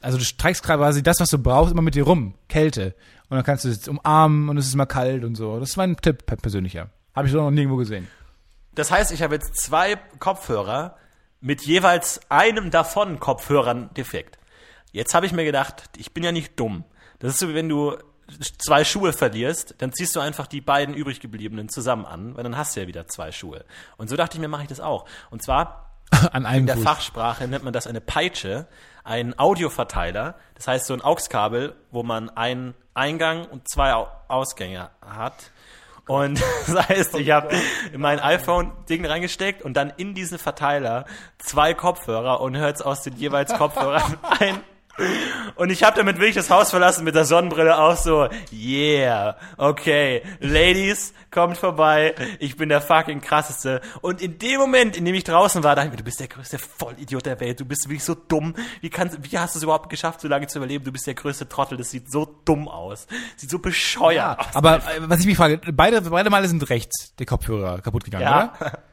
[0.00, 2.34] Also du streikst quasi das, was du brauchst, immer mit dir rum.
[2.48, 2.94] Kälte.
[3.28, 5.60] Und dann kannst du es umarmen und es ist mal kalt und so.
[5.60, 6.90] Das ist mein Tipp, persönlicher.
[7.14, 8.08] Habe ich so noch nirgendwo gesehen.
[8.74, 10.96] das heißt, ich habe jetzt zwei Kopfhörer
[11.40, 14.38] mit jeweils einem davon Kopfhörern defekt.
[14.92, 16.84] Jetzt habe ich mir gedacht, ich bin ja nicht dumm.
[17.18, 17.96] Das ist so, wie wenn du
[18.58, 22.56] zwei Schuhe verlierst, dann ziehst du einfach die beiden übrig gebliebenen zusammen an, weil dann
[22.56, 23.64] hast du ja wieder zwei Schuhe.
[23.96, 25.06] Und so dachte ich mir, mache ich das auch.
[25.30, 25.89] Und zwar
[26.32, 26.84] An einem In der Fuß.
[26.84, 28.66] Fachsprache nennt man das eine Peitsche,
[29.04, 30.34] ein Audioverteiler.
[30.54, 35.50] Das heißt so ein AUX-Kabel, wo man einen Eingang und zwei Au Ausgänge hat.
[36.06, 37.54] Und das heißt, ich habe
[37.92, 41.04] in mein iPhone-Ding reingesteckt und dann in diesen Verteiler
[41.38, 44.60] zwei Kopfhörer und hört's aus den jeweils Kopfhörern ein.
[45.56, 50.22] Und ich habe damit wirklich das Haus verlassen mit der Sonnenbrille auch so, yeah, okay,
[50.40, 53.80] Ladies, kommt vorbei, ich bin der fucking krasseste.
[54.00, 56.28] Und in dem Moment, in dem ich draußen war, dachte ich mir, du bist der
[56.28, 58.54] größte Vollidiot der Welt, du bist wirklich so dumm.
[58.80, 60.84] Wie, kannst, wie hast du es überhaupt geschafft, so lange zu überleben?
[60.84, 63.06] Du bist der größte Trottel, das sieht so dumm aus.
[63.36, 64.46] Sieht so bescheuert aus.
[64.54, 68.22] Aber äh, was ich mich frage, beide, beide Male sind rechts die Kopfhörer kaputt gegangen,
[68.24, 68.54] Ja.
[68.60, 68.78] oder?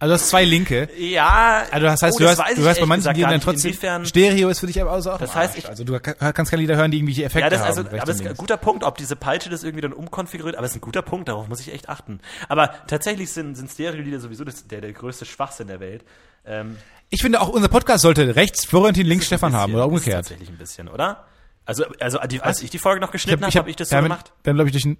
[0.00, 0.88] Also du hast zwei linke.
[0.98, 4.06] Ja, Also das heißt, oh, du weiß du hast bei manchen Liedern dann trotzdem inwiefern-
[4.06, 5.16] Stereo ist für dich aber auch so.
[5.16, 7.60] Das heißt, ich- also du ka- kannst keine Lieder hören, die irgendwelche Effekte Ja, das,
[7.62, 7.88] also, haben.
[7.88, 10.56] rechts aber das und ist ein guter Punkt, ob diese Peitsche das irgendwie dann umkonfiguriert,
[10.56, 12.20] aber es ist ein guter Punkt, darauf muss ich echt achten.
[12.48, 16.02] Aber tatsächlich sind, sind Stereo-Lieder sowieso das, der, der größte Schwachsinn der Welt.
[16.46, 16.78] Ähm,
[17.10, 19.88] Ich finde auch unser Podcast sollte rechts Florentin, links ist Stefan haben bisschen- oder ist
[19.90, 20.16] umgekehrt.
[20.24, 21.24] Tatsächlich ein bisschen, oder?
[21.66, 24.10] Also, also als ich die Folge noch geschnitten habe, hab- habe ich das so damit-
[24.10, 24.32] gemacht.
[24.44, 24.96] Dann glaube ich durch ein.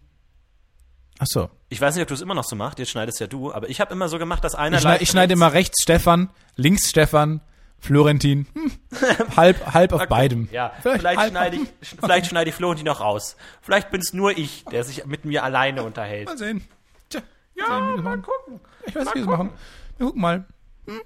[1.23, 1.51] Ach so.
[1.68, 3.68] Ich weiß nicht, ob du es immer noch so machst, jetzt schneidest ja du, aber
[3.68, 6.89] ich habe immer so gemacht, dass einer Ich, schneid, ich schneide immer rechts Stefan, links
[6.89, 7.43] Stefan,
[7.79, 8.47] Florentin.
[8.55, 8.73] Hm.
[9.37, 10.49] halb, halb auf beidem.
[10.51, 11.68] Ja, vielleicht, halb- schneide ich,
[12.01, 13.37] vielleicht schneide ich Florentin noch raus.
[13.61, 16.27] Vielleicht bin es nur ich, der sich mit mir alleine unterhält.
[16.27, 16.64] Mal sehen.
[17.11, 17.21] Tja,
[17.55, 18.61] Ja, sehen, wir das mal gucken.
[18.87, 19.51] Ich weiß Mal nicht, wie wir es machen.
[19.99, 20.45] Wir gucken mal.
[20.87, 21.01] Hm.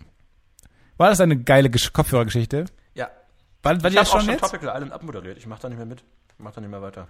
[0.96, 2.66] War das eine geile Gesch Kopfhörergeschichte?
[2.94, 3.10] Ja,
[3.64, 4.40] War, war Ich habe auch schon jetzt?
[4.40, 5.38] Tropical Island abmoderiert.
[5.38, 6.04] Ich mache da nicht mehr mit.
[6.28, 7.08] Ich mache da nicht mehr weiter.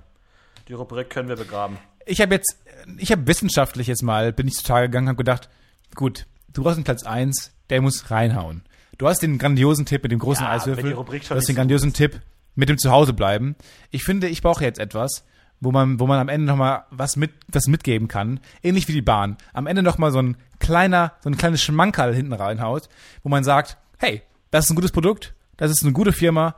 [0.69, 1.77] Die Rubrik können wir begraben.
[2.07, 2.59] Ich habe jetzt,
[2.99, 5.49] ich habe wissenschaftlich jetzt mal, bin ich zutage gegangen, habe gedacht,
[5.95, 8.63] gut, du hast den Platz 1, der muss reinhauen.
[8.99, 10.93] Du hast den grandiosen Tipp mit dem großen Ja, Eiswürfel.
[10.93, 12.21] du hast den nicht so grandiosen Tipp
[12.55, 13.57] mit dem Zuhause bleiben.
[13.91, 15.25] Ich finde, ich brauche jetzt etwas,
[15.61, 18.39] wo man, wo man am Ende nochmal was mit, was mitgeben kann.
[18.63, 19.37] Ähnlich wie die Bahn.
[19.53, 22.89] Am Ende nochmal so ein kleiner, so ein kleines Schmankerl hinten reinhaut,
[23.23, 26.55] wo man sagt, hey, das ist ein gutes Produkt, das ist eine gute Firma,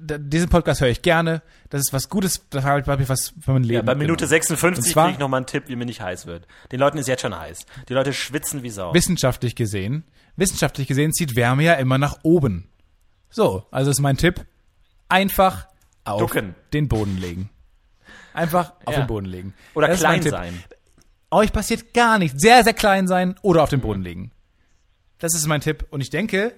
[0.00, 3.62] diesen Podcast höre ich gerne, das ist was Gutes, da habe ich, was für mein
[3.62, 3.74] Leben.
[3.76, 4.30] Ja, bei Minute mitgenommen.
[4.30, 6.46] 56 Und zwar- kriege ich nochmal einen Tipp, wie mir nicht heiß wird.
[6.72, 7.64] Den Leuten ist jetzt schon heiß.
[7.88, 8.92] Die Leute schwitzen wie Sau.
[8.92, 10.04] wissenschaftlich gesehen,
[10.36, 12.68] wissenschaftlich gesehen zieht Wärme ja immer nach oben.
[13.30, 14.44] So, also ist mein Tipp,
[15.08, 15.68] einfach
[16.04, 16.54] auf Ducken.
[16.72, 17.50] den Boden legen.
[18.32, 19.00] Einfach auf Ja.
[19.02, 19.54] den Boden legen.
[19.74, 20.62] Oder Das klein sein.
[21.30, 22.40] Euch passiert gar nichts.
[22.40, 24.30] Sehr, sehr klein sein oder auf den Boden legen.
[25.18, 25.86] Das ist mein Tipp.
[25.90, 26.54] Und ich denke,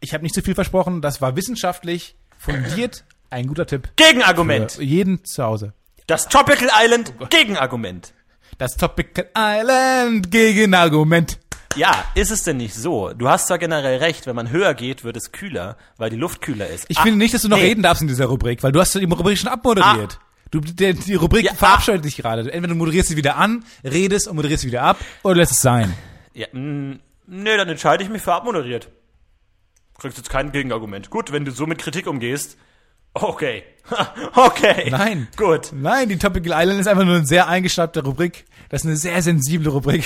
[0.00, 1.02] ich habe nicht zu viel versprochen.
[1.02, 4.72] Das war wissenschaftlich fundiert ein guter Tipp Gegenargument.
[4.72, 5.72] für jeden zu Hause.
[6.06, 8.12] Das Tropical Island Oh Gegenargument.
[8.58, 11.38] Das Tropical Island Gegenargument.
[11.74, 13.12] Ja, ist es denn nicht so?
[13.12, 16.40] Du hast zwar generell recht, wenn man höher geht, wird es kühler, weil die Luft
[16.40, 16.86] kühler ist.
[16.88, 17.64] Ich Ah, finde nicht, dass du noch nee.
[17.64, 20.18] reden darfst in dieser Rubrik, weil du hast die Rubrik schon abmoderiert.
[20.52, 22.42] Du, der, die Rubrik Ja, verabscheut dich gerade.
[22.50, 25.60] Entweder du moderierst sie wieder an, redest und moderierst sie wieder ab, oder lässt es
[25.60, 25.92] sein.
[26.32, 28.88] Ja, mh, nee, dann entscheide ich mich für abmoderiert.
[29.98, 31.10] Kriegst jetzt kein Gegenargument.
[31.10, 32.56] Gut, wenn du so mit Kritik umgehst.
[33.14, 33.62] Okay.
[34.34, 34.88] okay.
[34.90, 35.28] Nein.
[35.36, 35.70] Gut.
[35.72, 38.44] Nein, die Tropical Island ist einfach nur eine sehr eingeschnappte Rubrik.
[38.68, 40.04] Das ist eine sehr sensible Rubrik.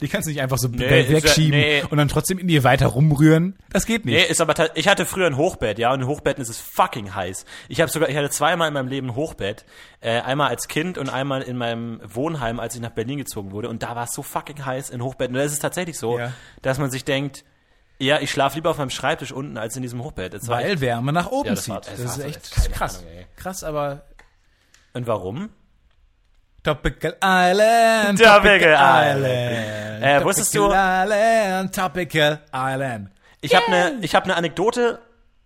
[0.00, 1.82] Die kannst du nicht einfach so Nee, ist ja- wegschieben nee.
[1.88, 3.56] und dann trotzdem in ihr weiter rumrühren.
[3.70, 4.14] Das geht nicht.
[4.14, 7.14] Nee, ist aber ich hatte früher ein Hochbett, ja, und in Hochbetten ist es fucking
[7.14, 7.44] heiß.
[7.68, 9.64] Ich habe sogar ich hatte zweimal in meinem Leben ein Hochbett,
[10.00, 13.68] äh, einmal als Kind und einmal in meinem Wohnheim, als ich nach Berlin gezogen wurde
[13.68, 15.34] und da war es so fucking heiß in Hochbetten.
[15.36, 16.32] Und da ist es tatsächlich so, Ja.
[16.62, 17.44] dass man sich denkt,
[18.00, 20.32] ja, ich schlafe lieber auf meinem Schreibtisch unten als in diesem Hochbett.
[20.34, 21.74] Das echt- Weil Wärme nach oben Ja, das zieht.
[21.74, 22.98] war- das das ist echt keine krass.
[23.00, 24.02] Ahnung, krass, aber
[24.94, 25.50] und warum?
[26.62, 30.04] Tropical Island, Tropical Island.
[30.04, 33.10] Äh, wusstest du- Island, Tropical Island.
[33.40, 34.98] Ich habe eine ich habe eine Anekdote,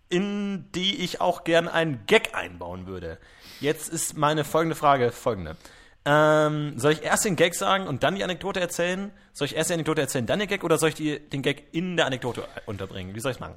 [0.08, 3.18] in die ich auch gern einen Gag einbauen würde.
[3.60, 5.56] Jetzt ist meine folgende Frage folgende.
[6.04, 9.12] Ähm, soll ich erst den Gag sagen und dann die Anekdote erzählen?
[9.32, 11.68] Soll ich erst die Anekdote erzählen, dann den Gag oder soll ich die, den Gag
[11.72, 13.14] in der Anekdote unterbringen?
[13.14, 13.56] Wie soll ich machen?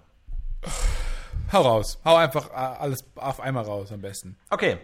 [1.51, 1.99] Hau raus.
[2.05, 4.37] Hau einfach äh, alles auf einmal raus am besten.
[4.49, 4.77] Okay.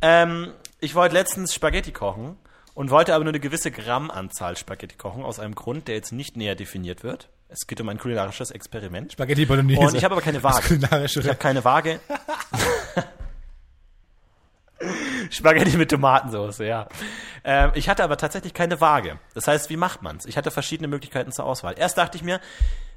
[0.00, 2.36] Ähm, ich wollte letztens Spaghetti kochen
[2.74, 6.36] und wollte aber nur eine gewisse Grammanzahl Spaghetti kochen, aus einem Grund, der jetzt nicht
[6.36, 7.28] näher definiert wird.
[7.48, 9.12] Es geht um ein kulinarisches Experiment.
[9.12, 9.80] Spaghetti Bolognese.
[9.80, 10.74] Und ich habe aber keine Waage.
[11.04, 12.00] Ich habe keine Waage.
[15.30, 16.88] Spaghetti mit Tomatensauce, ja.
[17.44, 19.18] Ähm, ich hatte aber tatsächlich keine Waage.
[19.34, 20.26] Das heißt, wie macht man's?
[20.26, 21.74] Ich hatte verschiedene Möglichkeiten zur Auswahl.
[21.76, 22.40] Erst dachte ich mir,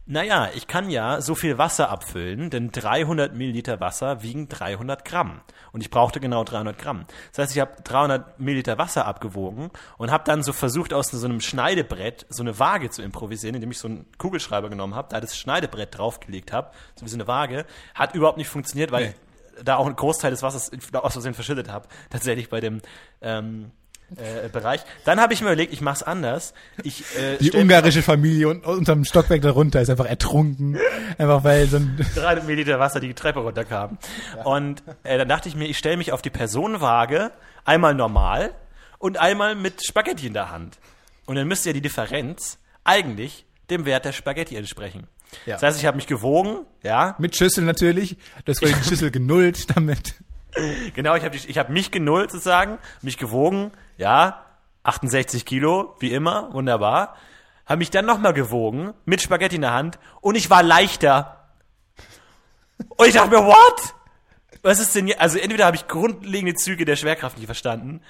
[0.07, 5.41] naja, ich kann ja so viel Wasser abfüllen, denn 300 Milliliter Wasser wiegen 300 Gramm.
[5.71, 7.05] Und ich brauchte genau 300 Gramm.
[7.31, 11.25] Das heißt, ich habe 300 Milliliter Wasser abgewogen und habe dann so versucht, aus so
[11.25, 15.21] einem Schneidebrett so eine Waage zu improvisieren, indem ich so einen Kugelschreiber genommen habe, da
[15.21, 17.65] das Schneidebrett draufgelegt habe, so wie so eine Waage.
[17.93, 19.15] Hat überhaupt nicht funktioniert, weil Nee.
[19.63, 22.81] Da auch einen Großteil des Wassers aus Versehen verschüttet habe, tatsächlich bei dem
[23.21, 23.71] ähm,
[24.15, 24.81] äh, Bereich.
[25.05, 26.53] Dann habe ich mir überlegt, ich mache es anders.
[26.83, 30.77] Ich, äh, Die ungarische Familie un unterm Stockwerk darunter ist einfach ertrunken.
[31.17, 33.97] Einfach weil so ein 300 Milliliter Wasser die Treppe runterkam.
[34.43, 37.31] Und äh, dann dachte ich mir, ich stelle mich auf die Personenwaage,
[37.63, 38.53] einmal normal
[38.97, 40.77] und einmal mit Spaghetti in der Hand.
[41.25, 45.07] Und dann müsste ja die Differenz eigentlich dem Wert der Spaghetti entsprechen.
[45.45, 45.53] Ja.
[45.55, 48.17] Das heißt, ich habe mich gewogen, ja, mit Schüssel natürlich.
[48.47, 50.15] Hast quasi die Schüssel genullt damit.
[50.93, 54.45] Genau, ich habe ich hab mich genullt sozusagen, mich gewogen, ja,
[54.83, 57.15] 68 Kilo, wie immer, wunderbar.
[57.65, 61.47] Habe mich dann nochmal gewogen, mit Spaghetti in der Hand und ich war leichter.
[62.97, 63.93] Und ich dachte mir, what?
[64.63, 65.21] Was ist denn hier?
[65.21, 68.01] Also entweder habe ich grundlegende Züge der Schwerkraft nicht verstanden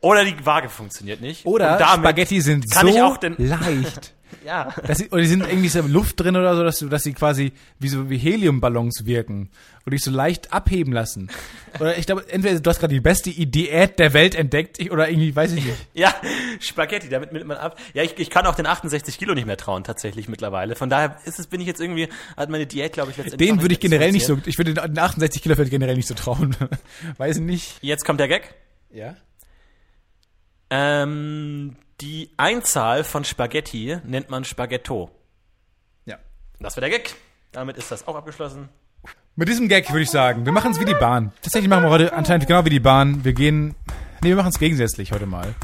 [0.00, 1.46] oder die Waage funktioniert nicht.
[1.46, 4.14] Oder Spaghetti sind so ich auch den, leicht.
[4.44, 4.72] Ja.
[4.86, 7.52] Dass sie, oder die sind irgendwie so Luft drin oder so, dass, dass sie quasi
[7.78, 9.50] wie so wie Heliumballons wirken
[9.84, 11.30] und dich so leicht abheben lassen.
[11.78, 15.08] Oder ich glaube, entweder du hast gerade die beste Diät der Welt entdeckt ich- oder
[15.08, 15.76] irgendwie, weiß ich nicht.
[15.94, 16.14] Ja,
[16.60, 17.78] Spaghetti, damit nimmt man ab.
[17.94, 20.74] Ja, ich, ich kann auch den 68 Kilo nicht mehr trauen, tatsächlich mittlerweile.
[20.74, 23.48] Von daher ist es, bin ich jetzt irgendwie, hat meine Diät, glaube ich, letztendlich.
[23.48, 26.56] Den würde ich generell nicht so, ich würde den 68 Kilo generell nicht so trauen.
[27.18, 27.78] weiß ich nicht.
[27.80, 28.54] Jetzt kommt der Gag.
[28.90, 29.16] Ja.
[30.70, 35.10] Ähm, die Einzahl von Spaghetti nennt man Spaghetto.
[36.04, 36.16] Ja.
[36.60, 37.14] Das war der Gag.
[37.52, 38.68] Damit ist das auch abgeschlossen.
[39.34, 41.32] Mit diesem Gag würde ich sagen, wir machen es wie die Bahn.
[41.42, 43.24] Tatsächlich machen wir heute anscheinend genau wie die Bahn.
[43.24, 43.74] Wir gehen,
[44.22, 45.54] nee, wir machen es gegensätzlich heute mal.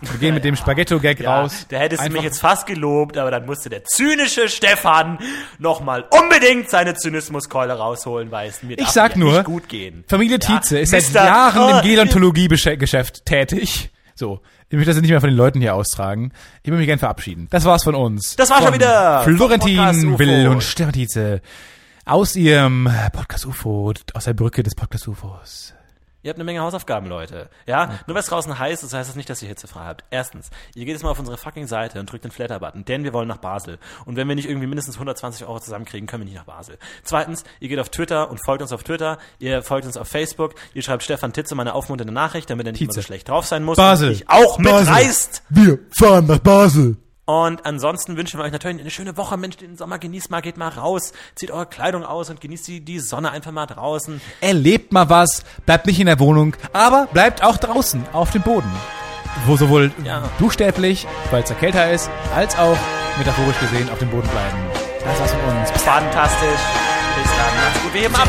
[0.00, 1.66] Wir gehen mit dem Spaghetto-Gag Ja, raus.
[1.68, 5.18] da hättest du mich jetzt fast gelobt, aber dann musste der zynische Stefan
[5.58, 10.04] nochmal unbedingt seine Zynismuskeule rausholen, weil es mir Ich sag ja nur, nicht gut gehen.
[10.08, 13.90] Familie Tietze ist seit Mister- Jahren Oh, im Gerontologie-Geschäft tätig.
[14.14, 14.40] So,
[14.70, 16.30] ich möchte das nicht mehr von den Leuten hier austragen.
[16.62, 17.48] Ich würde mich gerne verabschieden.
[17.50, 18.36] Das war's von uns.
[18.36, 19.22] Das war's von schon wieder.
[19.24, 20.16] Florentin.
[20.18, 21.42] Will und Stefan Tietze
[22.04, 25.74] aus ihrem Podcast UFO, aus der Brücke des Podcast UFOs.
[26.22, 27.48] Ihr habt eine Menge Hausaufgaben, Leute.
[27.66, 30.04] Ja, nur weil es draußen heiß ist, heißt das nicht, dass ihr hitzefrei habt.
[30.10, 33.14] Erstens, ihr geht jetzt mal auf unsere fucking Seite und drückt den Flatter-Button, denn wir
[33.14, 33.78] wollen nach Basel.
[34.04, 36.78] Und wenn wir nicht irgendwie mindestens 120 Euro zusammenkriegen, können wir nicht nach Basel.
[37.04, 40.54] Zweitens, ihr geht auf Twitter und folgt uns auf Twitter, ihr folgt uns auf Facebook,
[40.74, 43.06] ihr schreibt Stefan Titze meine aufmunternde Nachricht, damit er nicht immer so Tietze.
[43.06, 43.78] schlecht drauf sein muss.
[43.78, 44.08] Basel.
[44.08, 44.80] Und ich auch Basel.
[44.92, 45.42] mitreist.
[45.48, 46.96] Wir fahren nach Basel.
[47.30, 49.36] Und ansonsten wünschen wir euch natürlich eine schöne Woche.
[49.36, 52.80] Mensch, den Sommer genießt mal, geht mal raus, zieht eure Kleidung aus und genießt die,
[52.80, 54.20] die Sonne einfach mal draußen.
[54.40, 58.68] Erlebt mal was, bleibt nicht in der Wohnung, aber bleibt auch draußen, auf dem Boden.
[59.46, 60.24] Wo sowohl Ja.
[60.40, 62.76] buchstäblich, weil es ja kälter ist, als auch
[63.16, 64.56] metaphorisch gesehen auf dem Boden bleiben.
[65.04, 65.70] Das war's von uns.
[65.82, 66.60] Fantastisch.
[67.16, 67.64] Bis dann.
[67.64, 67.94] Macht's gut.
[67.94, 68.28] Wir heben ab.